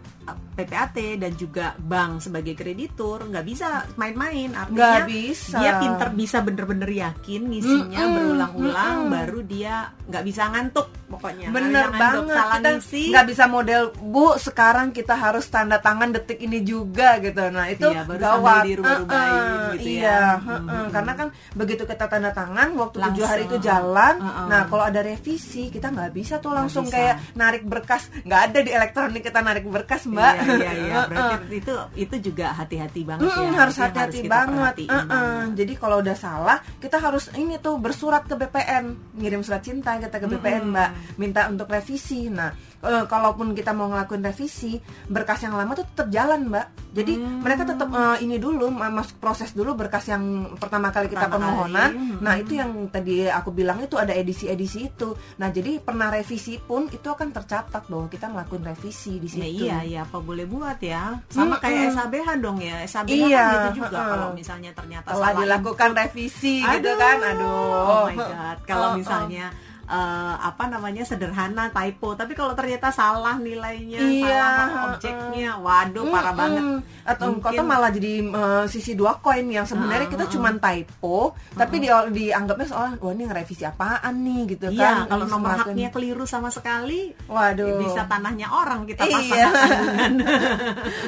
PPAT 0.52 0.92
dan 1.16 1.32
juga 1.32 1.72
bank 1.76 2.22
sebagai 2.22 2.52
kreditur 2.52 3.24
nggak 3.24 3.42
bisa 3.42 3.66
main-main. 3.94 4.52
Artinya 4.52 5.00
Nggak 5.00 5.08
bisa. 5.08 5.58
dia 5.58 5.72
pinter 5.76 6.08
bisa 6.10 6.38
bener-bener 6.38 6.90
yakin 6.92 7.40
ngisinya 7.46 7.98
Mm-mm, 7.98 8.14
berulang-ulang, 8.14 8.96
mm-mm. 9.02 9.12
baru 9.12 9.40
dia 9.42 9.74
nggak 10.02 10.22
bisa 10.22 10.42
ngantuk 10.48 10.86
pokoknya. 11.08 11.48
Bener 11.48 11.88
ngantuk, 11.88 11.98
banget 11.98 12.36
Salah 12.36 12.54
kita 12.54 12.68
ngisi. 12.76 13.02
nggak 13.08 13.26
bisa 13.26 13.44
model 13.46 13.82
bu 13.96 14.26
sekarang 14.36 14.88
kita 14.90 15.14
harus 15.14 15.44
tanda 15.46 15.78
tangan 15.78 16.10
detik 16.10 16.38
ini 16.38 16.60
juga 16.60 17.16
gitu 17.18 17.42
nah 17.48 17.66
itu 17.66 17.84
Iya, 17.84 18.04
baru 18.04 18.20
gawat 18.22 18.62
dirubah-rubahin 18.64 19.32
Heeh, 19.32 19.72
gitu 19.72 19.88
ya. 19.88 19.92
iya 19.92 20.20
Hmm, 20.32 20.46
heeh. 20.46 20.60
hmm, 20.62 20.86
karena 20.90 21.12
kan 21.14 21.28
begitu 21.52 21.82
kita 21.82 22.04
tanda 22.06 22.30
tangan 22.30 22.68
waktu 22.74 22.96
tujuh 23.00 23.24
hari 23.24 23.42
itu 23.46 23.56
jalan 23.58 24.14
Heeh. 24.18 24.46
nah 24.46 24.60
kalau 24.66 24.84
ada 24.84 25.00
revisi 25.00 25.68
kita 25.68 25.88
nggak 25.88 26.12
bisa 26.12 26.38
tuh 26.38 26.52
langsung 26.52 26.84
bisa. 26.84 26.94
kayak 26.94 27.16
narik 27.34 27.62
berkas 27.62 28.06
nggak 28.22 28.40
ada 28.46 28.58
di 28.60 28.70
elektronik 28.70 29.22
kita 29.22 29.40
narik 29.40 29.64
berkas 29.64 30.04
mbak 30.12 30.34
Iya, 30.44 30.54
iya, 30.60 30.72
iya. 30.76 31.00
Berarti 31.10 31.56
itu 31.56 31.74
itu 31.96 32.14
juga 32.30 32.52
hati-hati 32.52 33.00
banget 33.08 33.26
ya. 33.26 33.36
Mm-mm, 33.40 33.56
harus 33.56 33.76
hati-hati 33.80 34.20
banget. 34.28 34.74
perhatiin 34.76 34.90
Uh-uh. 34.92 35.06
banget. 35.08 35.48
Jadi 35.56 35.72
kalau 35.80 35.96
udah 36.04 36.16
salah, 36.16 36.58
kita 36.78 36.96
harus 37.00 37.24
ini 37.34 37.56
tuh 37.58 37.80
bersurat 37.80 38.22
ke 38.28 38.34
BPN, 38.36 38.84
ngirim 39.16 39.40
surat 39.40 39.62
cinta 39.64 39.96
kita 39.96 40.16
ke 40.20 40.26
BPN, 40.28 40.68
Mm-mm. 40.68 40.74
Mbak, 40.76 40.90
minta 41.16 41.40
untuk 41.48 41.66
revisi. 41.66 42.28
Nah, 42.28 42.52
eh, 42.82 43.04
kalaupun 43.04 43.52
kita 43.52 43.70
mau 43.70 43.86
ngelakuin 43.86 44.20
revisi, 44.20 44.76
berkas 45.06 45.40
yang 45.40 45.54
lama 45.54 45.72
tuh 45.72 45.86
tetap 45.86 46.08
jalan, 46.08 46.46
Mbak. 46.46 46.66
Jadi 46.92 47.12
Hmm. 47.14 47.40
mereka 47.40 47.62
tetap 47.64 47.88
eh, 47.88 48.16
ini 48.20 48.36
dulu 48.36 48.68
ma- 48.68 48.90
masuk 48.90 49.16
proses 49.16 49.50
dulu 49.50 49.72
berkas 49.72 50.04
yang 50.06 50.22
pertama 50.56 50.88
kali 50.88 51.06
kita 51.06 51.24
Pertama 51.24 51.40
permohonan. 51.48 51.90
kali. 51.90 52.20
Nah, 52.20 52.34
itu 52.36 52.52
yang 52.54 52.70
tadi 52.86 53.24
aku 53.24 53.50
bilang 53.50 53.78
itu 53.78 53.94
ada 53.94 54.12
edisi-edisi 54.12 54.88
itu. 54.88 55.08
Nah, 55.34 55.48
jadi 55.48 55.78
pernah 55.78 56.08
revisi 56.08 56.58
pun 56.58 56.86
itu 56.86 57.04
akan 57.04 57.30
tercatat 57.30 57.62
bahwa 57.84 58.06
kita 58.06 58.26
ngelakuin 58.26 58.64
revisi 58.66 59.16
di 59.16 59.28
Ya 59.28 59.34
situ. 59.40 59.64
iya 59.64 59.76
iya 59.82 60.00
apa 60.02 60.18
boleh 60.18 60.44
buat 60.44 60.76
ya 60.78 61.16
sama 61.26 61.56
kayak 61.56 61.92
SABH 61.92 62.28
dong 62.38 62.58
ya 62.58 62.82
SABH 62.82 63.14
Iya, 63.24 63.40
kan 63.40 63.54
gitu 63.54 63.80
juga 63.80 63.96
heeh. 63.96 64.10
kalau 64.10 64.28
misalnya 64.32 64.70
ternyata 64.72 65.06
Telah 65.08 65.28
salah 65.28 65.40
dilakukan 65.40 65.90
revisi 65.96 66.54
gitu 66.60 66.68
Aduh. 66.82 66.96
kan. 66.96 67.16
Aduh. 67.24 67.48
oh 67.48 68.04
my 68.06 68.16
god 68.16 68.58
kalau 68.62 68.82
Oh, 68.82 68.90
oh. 68.90 68.98
misalnya 68.98 69.46
eh, 69.92 70.02
apa 70.40 70.64
namanya 70.66 71.04
sederhana 71.04 71.68
typo 71.68 72.14
tapi 72.14 72.32
kalau 72.32 72.52
ternyata 72.52 72.88
salah 72.88 73.36
nilainya 73.36 74.00
Iya, 74.00 74.40
salah 74.48 74.82
objeknya 74.90 75.50
waduh 75.56 76.04
parah 76.06 76.24
Mm-mm. 76.26 76.40
banget 76.40 76.64
Atau 77.04 77.26
Mungkin- 77.30 77.44
kota 77.44 77.62
malah 77.62 77.90
jadi 77.90 78.12
eh, 78.24 78.64
sisi 78.66 78.92
dua 78.92 79.18
koin 79.18 79.44
yang 79.46 79.62
sebenarnya 79.62 80.00
Ah, 80.02 80.10
kita 80.10 80.24
cuma 80.28 80.48
typo, 80.54 81.18
tapi 81.52 81.76
di, 81.78 81.88
dianggapnya 81.90 82.64
soal 82.64 82.86
wah 82.96 83.10
ini 83.10 83.24
ngerevisi 83.24 83.62
apaan 83.62 84.14
nih 84.18 84.40
gitu 84.50 84.66
Iya, 84.68 84.80
kan. 85.02 85.10
kalau 85.10 85.24
nomor 85.26 85.50
haknya 85.52 85.90
keliru 85.90 86.24
sama 86.24 86.48
sekali, 86.48 87.10
waduh. 87.26 87.76
bisa 87.78 88.06
tanahnya 88.06 88.48
orang 88.48 88.82
kita 88.84 89.02
pasang 89.02 89.20
Iya. 89.28 89.48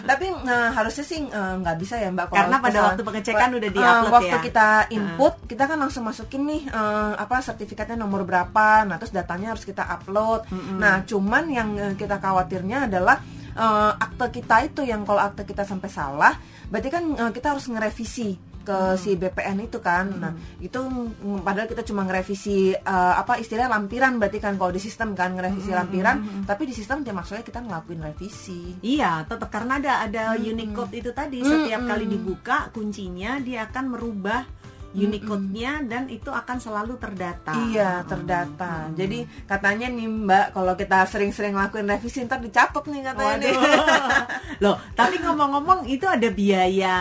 tapi 0.04 0.26
eh, 0.28 0.70
harusnya 0.70 1.04
sih 1.04 1.18
nggak 1.30 1.76
bisa 1.76 1.94
ya 1.96 2.10
Mbak 2.10 2.26
Karena 2.28 2.56
pada 2.56 2.66
kesalahan- 2.68 2.86
waktu 2.90 3.02
pengecekan 3.04 3.50
udah 3.54 3.70
di-upload 3.70 4.12
waktu 4.12 4.28
ya. 4.32 4.42
kita 4.42 4.66
input, 4.90 5.34
kita 5.46 5.62
kan 5.64 5.78
langsung 5.78 6.02
masukin 6.02 6.42
nih 6.44 6.62
eh, 6.66 7.12
apa 7.16 7.36
sertifikatnya 7.40 7.96
nomor 7.96 8.22
berapa. 8.22 8.66
Nah, 8.82 8.98
terus 8.98 9.14
datanya 9.14 9.54
harus 9.54 9.62
kita 9.62 9.86
upload. 9.86 10.50
Nah, 10.82 11.06
cuman 11.06 11.44
yang 11.46 11.70
eh, 11.78 11.94
kita 11.94 12.18
khawatirnya 12.18 12.90
adalah 12.90 13.22
eh, 13.54 13.92
akte 13.94 14.42
kita 14.42 14.66
itu 14.66 14.82
yang 14.82 15.06
kalau 15.06 15.22
akte 15.22 15.46
kita 15.46 15.62
sampai 15.62 15.86
salah, 15.86 16.34
berarti 16.66 16.90
kan 16.90 17.04
eh, 17.14 17.30
kita 17.30 17.54
harus 17.54 17.70
ngerevisi 17.70 18.54
ke 18.64 18.96
si 18.96 19.14
BPN 19.20 19.68
itu 19.68 19.78
kan. 19.78 20.08
Nah, 20.08 20.32
itu 20.58 20.80
mm, 20.80 21.44
padahal 21.44 21.68
kita 21.68 21.84
cuma 21.84 22.02
ngerevisi 22.08 22.72
eh, 22.72 23.14
apa 23.14 23.36
istilahnya 23.36 23.76
lampiran 23.76 24.16
berarti 24.16 24.40
kan 24.40 24.56
kalau 24.56 24.72
di 24.72 24.80
sistem 24.80 25.12
kan 25.12 25.36
ngerevisi 25.36 25.70
lampiran, 25.70 26.16
tapi 26.48 26.64
di 26.64 26.74
sistem 26.74 27.04
dia 27.04 27.12
maksudnya 27.12 27.44
kita 27.44 27.60
ngelakuin 27.60 28.00
revisi. 28.00 28.80
Iya, 28.80 29.28
tetap 29.28 29.52
karena 29.52 29.78
ada 29.78 29.92
ada 30.08 30.22
Unicode 30.34 30.96
itu 30.96 31.12
tadi. 31.12 31.44
Setiap 31.44 31.84
kali 31.84 32.08
dibuka 32.08 32.72
kuncinya 32.72 33.36
dia 33.38 33.68
akan 33.68 33.84
merubah 33.92 34.63
Unicode-nya 34.94 35.82
dan 35.90 36.06
itu 36.06 36.30
akan 36.30 36.62
selalu 36.62 36.94
terdata. 37.02 37.50
Iya, 37.68 38.06
terdata. 38.06 38.88
Jadi 38.94 39.26
katanya 39.44 39.90
nih 39.90 40.06
Mbak, 40.06 40.46
kalau 40.54 40.78
kita 40.78 41.02
sering-sering 41.10 41.58
lakuin 41.58 41.90
revisi 41.90 42.22
ntar 42.22 42.38
dicatat 42.38 42.86
nih 42.86 43.00
katanya 43.02 43.34
nih. 43.42 43.54
Waduh. 43.58 44.62
Loh, 44.62 44.76
tapi 44.94 45.18
ngomong-ngomong 45.18 45.90
itu 45.90 46.06
ada 46.06 46.30
biaya 46.30 46.96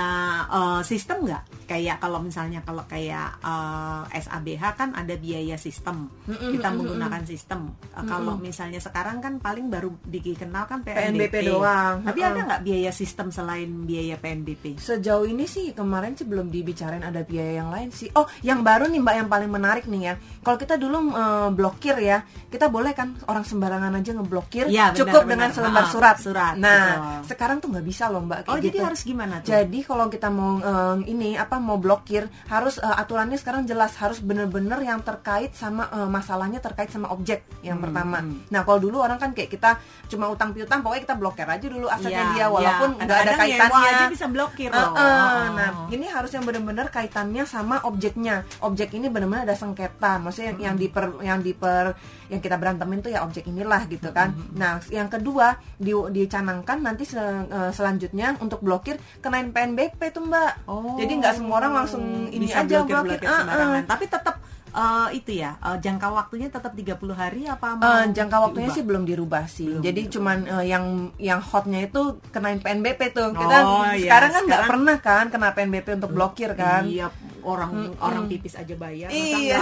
eh, 0.49 0.81
sistem 0.81 1.29
nggak? 1.29 1.62
Kayak 1.63 1.97
kalau 1.97 2.19
misalnya 2.19 2.59
kalau 2.59 2.83
kayak 2.83 3.39
eh, 3.39 4.01
SABH 4.19 4.63
kan 4.73 4.89
ada 4.91 5.15
biaya 5.15 5.55
sistem. 5.55 6.11
Kita 6.25 6.69
menggunakan 6.69 7.23
sistem. 7.23 7.71
Eh, 7.89 8.03
Kalau 8.03 8.35
misalnya 8.35 8.77
sekarang 8.77 9.19
kan 9.19 9.37
paling 9.37 9.67
baru 9.67 9.89
dikenal 10.03 10.65
kan 10.65 10.81
PNBP, 10.81 11.31
PNBP 11.31 11.35
doang. 11.47 11.95
Tapi 12.03 12.19
Heeh. 12.19 12.29
ada 12.29 12.39
nggak 12.45 12.61
biaya 12.61 12.91
sistem 12.91 13.27
selain 13.29 13.69
biaya 13.83 14.15
PNBP? 14.15 14.77
Sejauh 14.77 15.23
ini 15.23 15.45
sih 15.45 15.71
kemarin 15.71 16.13
sih 16.13 16.23
belum 16.23 16.47
dibicarain 16.47 17.01
ada 17.01 17.21
biaya 17.21 17.59
yang 17.59 17.69
lain 17.69 17.89
sih. 17.89 18.11
Oh, 18.13 18.27
yang 18.41 18.61
baru 18.61 18.85
nih 18.85 18.99
Mbak 18.99 19.15
yang 19.17 19.29
paling 19.29 19.49
menarik 19.49 19.85
nih 19.85 20.01
ya. 20.03 20.13
Kalau 20.39 20.55
kita 20.55 20.75
dulu 20.75 20.97
eh, 21.09 21.49
blokir 21.49 21.95
ya, 21.97 22.21
kita 22.47 22.67
boleh 22.67 22.91
kan 22.91 23.15
orang 23.25 23.43
sembarangan 23.43 23.93
aja 23.93 24.11
ngeblokir 24.13 24.65
Iya, 24.67 24.91
benar, 24.91 24.97
cukup 24.99 25.21
benar. 25.23 25.31
dengan 25.31 25.49
selembar 25.51 25.85
surat. 25.87 26.15
surat, 26.19 26.53
Nah, 26.55 26.83
betul. 27.21 27.33
sekarang 27.33 27.57
tuh 27.57 27.69
nggak 27.71 27.85
bisa 27.85 28.07
loh 28.07 28.21
Mbak 28.21 28.39
kayak 28.43 28.51
Oh, 28.51 28.57
gitu. 28.59 28.67
jadi 28.69 28.77
harus 28.83 29.01
gimana 29.03 29.35
tuh? 29.39 29.49
Jadi 29.49 29.79
kalau 29.81 30.05
kita 30.07 30.27
mau 30.27 30.51
eh, 30.57 30.95
ini 31.07 31.35
apa 31.35 31.57
mau 31.63 31.77
blokir 31.77 32.23
harus 32.45 32.77
eh, 32.77 32.91
aturannya 32.93 33.35
sekarang 33.35 33.63
jelas 33.63 33.95
harus 33.95 34.19
bener-bener 34.19 34.77
yang 34.79 34.99
terkait 34.99 35.51
sama 35.53 35.87
eh, 35.89 36.05
masalahnya 36.05 36.59
terkait 36.59 36.87
sama 36.87 37.09
objek 37.09 37.41
yang 37.61 37.75
Hmm, 37.75 37.85
pertama. 37.85 38.19
hmm. 38.19 38.49
Nah 38.49 38.61
kalau 38.61 38.79
dulu 38.79 38.99
orang 38.99 39.15
kan 39.15 39.31
kayak 39.31 39.49
kita 39.49 39.79
cuma 40.05 40.27
utang 40.27 40.51
piutang 40.51 40.79
pokoknya 40.79 41.03
kita 41.03 41.15
blokir 41.15 41.45
aja 41.45 41.63
dulu 41.63 41.87
asetnya 41.87 42.11
Iya, 42.25 42.33
dia 42.33 42.45
walaupun 42.47 42.89
iya. 42.91 43.01
nggak 43.01 43.17
ada 43.17 43.31
nyewa 43.31 43.41
kaitannya. 43.41 43.89
aja 43.89 44.05
bisa 44.07 44.25
blokir 44.27 44.69
loh. 44.69 44.79
eh, 44.83 44.91
Oh. 44.93 45.45
Nah 45.53 45.69
ini 45.87 46.05
harus 46.05 46.29
yang 46.29 46.43
bener-bener 46.43 46.87
kaitannya 46.87 47.43
sama 47.45 47.79
objeknya. 47.83 48.35
Objek 48.59 48.91
ini 48.91 49.07
bener-bener 49.07 49.43
ada 49.43 49.55
sengketa. 49.55 50.17
Maksudnya 50.17 50.51
yang, 50.51 50.59
yang 50.61 50.75
diper 50.75 51.03
yang 51.21 51.39
diper 51.39 51.95
yang 52.27 52.39
kita 52.39 52.55
berantemin 52.55 52.99
tuh 52.99 53.09
ya 53.09 53.21
objek 53.21 53.45
inilah 53.45 53.85
gitu 53.85 54.09
kan. 54.09 54.33
Nah 54.53 54.81
yang 54.89 55.07
kedua 55.07 55.47
di, 55.75 55.93
dicanangkan 55.93 56.79
nanti 56.79 57.03
se- 57.03 57.19
eh, 57.45 57.71
selanjutnya 57.71 58.35
untuk 58.37 58.59
blokir 58.59 58.95
kenain 59.19 59.49
PNBP 59.49 60.01
tuh 60.09 60.23
mbak. 60.23 60.65
Oh. 60.65 60.95
Jadi 60.95 61.13
nggak 61.15 61.33
semua 61.43 61.55
orang 61.59 61.73
langsung 61.75 62.03
ini 62.29 62.45
bisa 62.45 62.63
aja 62.63 62.79
blokir, 62.79 62.95
blokir. 62.95 63.19
blokir 63.19 63.29
sembarangan. 63.29 63.75
eh. 63.75 63.85
Tapi 63.85 64.05
tetap 64.07 64.35
eh, 64.73 65.07
itu 65.13 65.31
ya 65.35 65.51
eh, 65.59 65.77
jangka 65.77 66.07
waktunya 66.09 66.47
tetap 66.47 66.71
30 66.71 66.97
hari 67.13 67.41
apa 67.45 67.67
mau 67.73 67.83
Eh, 67.85 68.05
jangka 68.09 68.37
waktunya 68.41 68.65
diubah? 68.65 68.73
sih 68.73 68.83
belum 68.83 69.03
dirubah 69.03 69.43
sih. 69.45 69.67
Belum 69.69 69.81
Jadi 69.81 70.01
dirubah. 70.01 70.13
cuman 70.13 70.37
eh, 70.49 70.65
yang 70.65 70.85
yang 71.19 71.39
hotnya 71.39 71.79
itu 71.83 72.01
kenain 72.29 72.57
PNBP 72.57 73.11
tuh. 73.11 73.29
Kita 73.31 73.57
Oh, 73.61 73.85
iya. 73.85 74.01
sekarang 74.01 74.31
kan 74.31 74.43
nggak 74.45 74.63
pernah 74.65 74.97
kan 74.99 75.25
kena 75.27 75.49
PNBP 75.51 75.87
untuk 75.93 76.11
blokir 76.11 76.51
kan. 76.53 76.83
Iya, 76.83 77.11
orang 77.43 77.71
orang 77.97 78.23
pipis 78.25 78.55
aja 78.55 78.73
bayar. 78.73 79.07
Iya. 79.09 79.59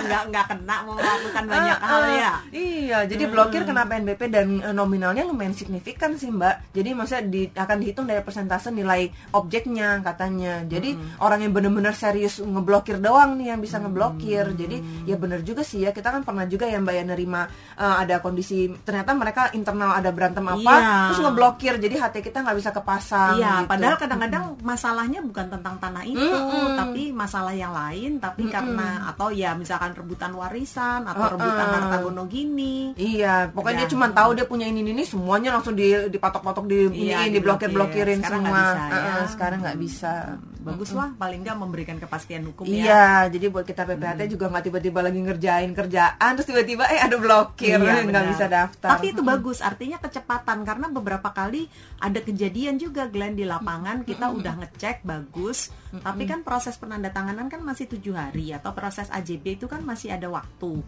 nggak- 0.00 0.24
nggak 0.30 0.44
kena 0.48 0.76
mau 0.82 0.94
melakukan 0.94 1.44
banyak 1.44 1.76
Ah, 1.76 1.86
hal 1.86 2.00
ah. 2.00 2.10
ya. 2.10 2.32
Iya, 2.50 2.98
jadi 3.06 3.24
blokir 3.26 3.62
kena 3.62 3.84
PNBP 3.84 4.22
dan 4.26 4.46
eh, 4.60 4.72
nominalnya 4.72 5.22
lumayan 5.22 5.52
signifikan 5.52 6.14
sih 6.14 6.28
Mbak. 6.28 6.72
Jadi 6.72 6.88
maksudnya 6.90 7.24
di, 7.24 7.42
akan 7.48 7.76
dihitung 7.78 8.06
dari 8.06 8.20
persentase 8.20 8.70
nilai 8.70 9.06
objeknya 9.32 10.00
katanya. 10.00 10.62
Jadi 10.64 10.92
orang 11.18 11.40
yang 11.40 11.52
benar-benar 11.52 11.92
serius 11.92 12.38
ngeblokir 12.38 12.98
doang 12.98 13.36
nih 13.36 13.52
yang 13.52 13.60
bisa 13.60 13.78
ngeblokir. 13.78 14.54
Jadi 14.54 14.76
ya 15.04 15.16
bener 15.16 15.40
juga 15.40 15.60
sih 15.60 15.80
ya 15.80 15.90
kita 15.90 16.10
kan 16.10 16.22
pernah 16.22 16.44
juga 16.44 16.64
ya 16.64 16.78
Mbak 16.78 16.94
ya 16.94 17.04
nerima 17.04 17.42
eh, 17.74 17.96
ada 17.98 18.18
kondisi 18.18 18.56
ternyata 18.78 19.12
mereka 19.12 19.42
internal 19.52 19.92
ada 19.92 20.10
berantem 20.10 20.44
apa 20.44 20.56
Iya. 20.58 20.94
terus 21.08 21.20
ngeblokir 21.20 21.74
jadi 21.76 21.96
hati 21.98 22.18
kita 22.20 22.40
nggak 22.40 22.56
bisa 22.56 22.70
kepasang. 22.70 23.36
Iya, 23.36 23.52
gitu. 23.58 23.68
padahal 23.68 23.96
kadang-kadang 23.96 24.44
masalahnya 24.60 25.20
bukan 25.20 25.46
tentang 25.48 25.74
tanah 25.76 26.02
itu, 26.02 26.18
Mm-mm, 26.20 26.67
tapi 26.74 27.02
masalah 27.10 27.52
yang 27.52 27.70
lain 27.70 28.16
tapi 28.16 28.46
karena 28.46 28.88
atau 29.06 29.28
ya 29.28 29.52
misalkan 29.52 29.92
rebutan 29.92 30.32
warisan 30.32 31.04
atau 31.04 31.24
rebutan 31.30 31.66
harta 31.68 31.96
gono 32.00 32.24
gini 32.24 32.92
Iya, 32.94 33.48
pokoknya 33.48 33.76
dia 33.76 33.86
Udah. 33.86 33.94
cuma 33.94 34.06
tahu 34.10 34.30
dia 34.32 34.44
punya 34.44 34.64
ini 34.64 34.82
ini 34.82 35.02
semuanya 35.02 35.52
langsung 35.52 35.72
di 35.72 35.86
dipatok-patok 36.08 36.64
di 36.64 36.78
Iya, 37.06 37.22
ini 37.22 37.36
diblokir. 37.36 37.68
diblokir-blokirin 37.68 38.18
Sekarang 38.18 38.42
semua. 38.42 38.50
nggak 38.50 38.66
bisa, 38.66 38.82
ya. 38.82 38.96
Heeh, 38.98 39.24
sekarang 39.28 39.58
nggak 39.60 39.78
bisa. 39.78 40.14
bagus 40.58 40.90
lah 40.90 41.14
paling 41.14 41.40
nggak 41.40 41.54
memberikan 41.56 41.96
kepastian 41.96 42.42
hukum 42.44 42.66
ya 42.66 42.74
Iya, 42.74 43.06
jadi 43.30 43.46
buat 43.48 43.64
kita 43.64 43.86
PPHT 43.86 44.28
juga 44.28 44.50
nggak 44.50 44.64
tiba-tiba 44.64 45.00
lagi 45.00 45.16
ngerjain 45.18 45.70
kerjaan 45.72 46.30
terus 46.34 46.44
tiba-tiba 46.44 46.82
eh 46.84 46.98
ada 46.98 47.14
blokir 47.16 47.78
Iya, 47.78 48.02
nggak 48.02 48.24
bisa 48.28 48.44
daftar. 48.46 48.90
Tapi 48.90 49.06
itu 49.08 49.22
bagus, 49.22 49.60
artinya 49.60 49.96
kecepatan 49.96 50.58
karena 50.62 50.90
beberapa 50.90 51.30
kali 51.30 51.70
ada 51.96 52.18
kejadian 52.18 52.74
juga 52.76 53.06
Glenn 53.06 53.32
di 53.32 53.44
lapangan 53.44 54.02
kita 54.02 54.28
udah 54.28 54.54
ngecek 54.58 54.96
bagus, 55.02 55.70
tapi 55.94 56.26
kan 56.26 56.42
proses 56.42 56.57
penandatanganan 56.66 57.46
kan 57.46 57.62
masih 57.62 57.86
tujuh 57.86 58.12
hari 58.12 58.50
atau 58.50 58.74
proses 58.74 59.06
AJB 59.08 59.60
itu 59.60 59.66
kan 59.70 59.80
masih 59.80 60.10
ada 60.10 60.26
waktu. 60.26 60.82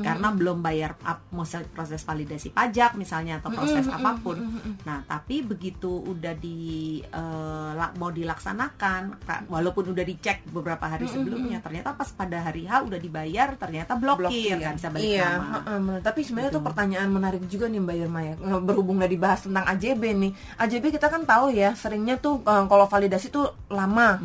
Karena 0.00 0.30
belum 0.30 0.62
bayar 0.62 0.94
masa- 1.30 1.66
proses 1.66 2.00
validasi 2.00 2.52
pajak 2.52 2.94
misalnya 2.94 3.42
atau 3.42 3.50
proses 3.50 3.88
apa 3.88 4.14
pun. 4.20 4.38
Nah 4.86 5.02
tapi 5.02 5.42
begitu 5.42 5.90
udah 5.90 6.36
di 6.36 7.00
la- 7.74 7.94
mau 7.96 8.12
dilaksanakan, 8.12 9.18
walaupun 9.48 9.90
udah 9.90 10.04
dicek 10.04 10.46
beberapa 10.48 10.86
hari 10.86 11.06
sebelumnya, 11.06 11.58
ternyata 11.58 11.92
pas 11.92 12.12
pada 12.12 12.38
hari 12.38 12.68
H 12.68 12.84
udah 12.84 13.00
dibayar 13.00 13.56
ternyata 13.56 13.96
blokir, 13.96 14.54
nggak 14.54 14.76
bisa 14.76 14.88
balik 14.92 15.08
iya, 15.08 15.40
nama. 15.40 15.46
heeh, 15.58 15.78
bener. 15.80 16.00
tapi 16.04 16.20
sebenarnya 16.20 16.52
tuh 16.52 16.62
pertanyaan 16.62 17.08
menarik 17.08 17.42
juga 17.48 17.66
nih 17.66 17.80
Mbak 17.80 17.96
Irma 17.96 18.20
ya. 18.22 18.34
Berhubung 18.60 19.00
nggak 19.00 19.12
dibahas 19.12 19.40
tentang 19.42 19.64
AJB 19.64 20.02
nih. 20.12 20.32
AJB 20.60 20.84
kita 20.92 21.08
kan 21.08 21.24
tahu 21.24 21.50
ya 21.50 21.72
seringnya 21.72 22.20
tuh 22.20 22.44
eh, 22.44 22.64
kalau 22.68 22.86
validasi 22.86 23.32
tuh 23.32 23.48
lama. 23.72 24.20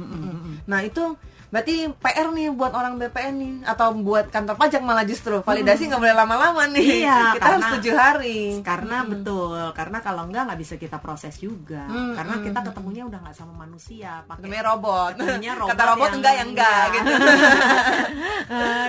Nah 0.67 0.79
itu 0.91 1.05
berarti 1.51 1.91
PR 1.99 2.31
nih 2.31 2.47
buat 2.55 2.71
orang 2.71 2.95
BPN 2.95 3.35
nih 3.35 3.53
atau 3.67 3.91
buat 3.91 4.31
kantor 4.31 4.55
pajak 4.55 4.79
malah 4.87 5.03
justru. 5.03 5.43
Validasi 5.43 5.91
nggak 5.91 5.99
boleh 5.99 6.15
lama-lama 6.15 6.63
nih. 6.71 7.03
Iya, 7.03 7.19
kita 7.35 7.43
harus 7.43 7.59
karena- 7.59 7.73
tujuh 7.75 7.93
hari. 7.99 8.41
karena 8.63 8.97
betul 9.03 9.59
karena 9.75 9.97
kalau 9.99 10.31
enggak 10.31 10.47
nggak 10.47 10.59
bisa 10.63 10.79
kita 10.79 11.03
proses 11.03 11.35
juga. 11.43 11.83
Hmm, 11.91 12.15
karena 12.15 12.35
hmm, 12.39 12.45
kita 12.47 12.59
ketemunya 12.71 13.03
udah 13.03 13.19
nggak 13.19 13.35
sama 13.35 13.67
manusia 13.67 14.23
pakai 14.31 14.63
robot. 14.63 15.11
Ketemunya 15.19 15.53
robot 15.59 15.71
kata 15.75 15.83
robot 15.91 16.07
yang- 16.07 16.17
enggak 16.23 16.33
ya 16.33 16.43
enggak 16.47 16.83
iya. 16.87 16.95
gitu 16.95 17.11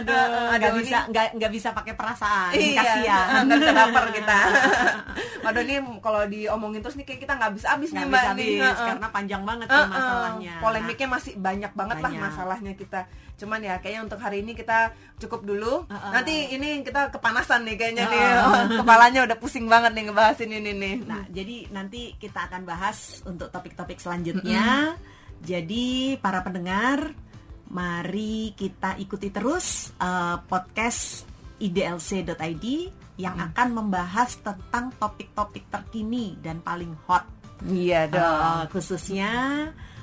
aduh 0.05 0.29
nggak 0.53 0.69
Aduh, 0.69 0.81
bisa 0.81 0.99
nggak 1.07 1.27
nggak 1.35 1.53
bisa 1.53 1.69
pakai 1.71 1.95
perasaan 1.95 2.51
Iya, 2.53 2.75
kasihan 2.77 3.43
nggak 3.45 3.75
baper 3.75 4.05
kita. 4.13 4.39
Waduh 5.45 5.63
nih 5.63 5.77
kalau 5.99 6.23
diomongin 6.25 6.81
terus 6.81 6.95
nih 6.95 7.03
kayak 7.03 7.21
kita 7.21 7.35
nggak 7.35 7.53
bisa 7.53 7.67
habis 7.69 7.91
nih 7.91 7.99
nggak 7.99 8.09
mbak 8.09 8.23
bisa 8.23 8.31
nih. 8.33 8.47
habis 8.53 8.63
Heeh. 8.73 8.87
karena 8.87 9.07
panjang 9.09 9.43
banget 9.43 9.67
Heeh, 9.67 9.79
nih 9.79 9.91
masalahnya 9.91 10.55
Polemiknya 10.59 11.09
masih 11.11 11.33
banyak 11.37 11.73
banget 11.73 11.97
lah 11.97 12.09
Banyak. 12.09 12.23
masalahnya 12.25 12.73
kita. 12.73 13.01
Cuman 13.35 13.59
ya 13.61 13.75
kayaknya 13.77 14.01
untuk 14.03 14.19
hari 14.19 14.39
ini 14.39 14.53
kita 14.53 14.79
cukup 15.19 15.41
dulu. 15.43 15.75
Heeh. 15.85 16.11
Nanti 16.13 16.35
ini 16.51 16.69
kita 16.81 17.11
kepanasan 17.11 17.65
nih 17.65 17.75
kayaknya 17.77 18.05
nih. 18.07 18.23
Heeh. 18.23 18.63
Kepalanya 18.81 19.21
udah 19.25 19.37
pusing 19.37 19.67
banget 19.67 19.91
nih 19.93 20.05
ngebahasin 20.07 20.51
ini 20.53 20.73
nih. 20.73 20.95
Nah, 21.03 21.27
jadi 21.27 21.67
nanti 21.69 22.15
kita 22.17 22.47
akan 22.47 22.63
bahas 22.63 22.99
untuk 23.25 23.49
topik-topik 23.49 23.99
selanjutnya. 23.99 24.95
Jadi 25.41 25.87
para 26.17 26.39
pendengar, 26.41 27.11
mari 27.73 28.53
kita 28.53 28.95
ikuti 28.97 29.29
terus 29.29 29.67
eh, 29.97 30.37
podcast 30.43 31.25
idlc.id 31.57 32.67
yang 33.17 33.37
akan 33.39 33.69
membahas 33.75 34.37
tentang 34.37 34.93
topik-topik 34.95 35.69
terkini 35.69 36.37
dan 36.39 36.59
paling 36.59 36.93
hot, 37.07 37.25
Iya 37.63 38.09
eh, 38.09 38.63
khususnya 38.69 39.31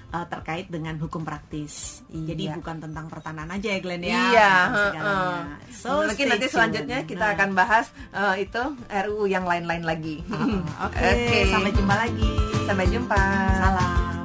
eh, 0.08 0.26
terkait 0.26 0.66
dengan 0.68 0.96
hukum 0.98 1.22
praktis. 1.22 2.02
Jadi 2.08 2.48
Iya. 2.48 2.56
bukan 2.56 2.80
tentang 2.80 3.06
pertanahan 3.06 3.52
aja 3.52 3.70
ya 3.70 3.80
Glenn 3.80 4.02
ya. 4.02 4.18
Iya, 4.26 4.52
segalanya. 4.72 5.58
So, 5.70 5.90
Mungkin 6.02 6.26
nanti 6.28 6.46
tune. 6.46 6.54
selanjutnya 6.56 7.00
kita 7.04 7.22
Nah. 7.24 7.34
akan 7.36 7.50
bahas 7.54 7.86
eh, 8.10 8.36
itu 8.42 8.62
RUU 8.88 9.26
yang 9.26 9.44
lain-lain 9.44 9.84
lagi. 9.84 10.24
Oke, 10.86 11.10
sampai 11.46 11.72
jumpa 11.72 11.96
lagi. 12.00 12.32
Sampai 12.66 12.86
jumpa. 12.88 13.22
Salam. 13.60 14.19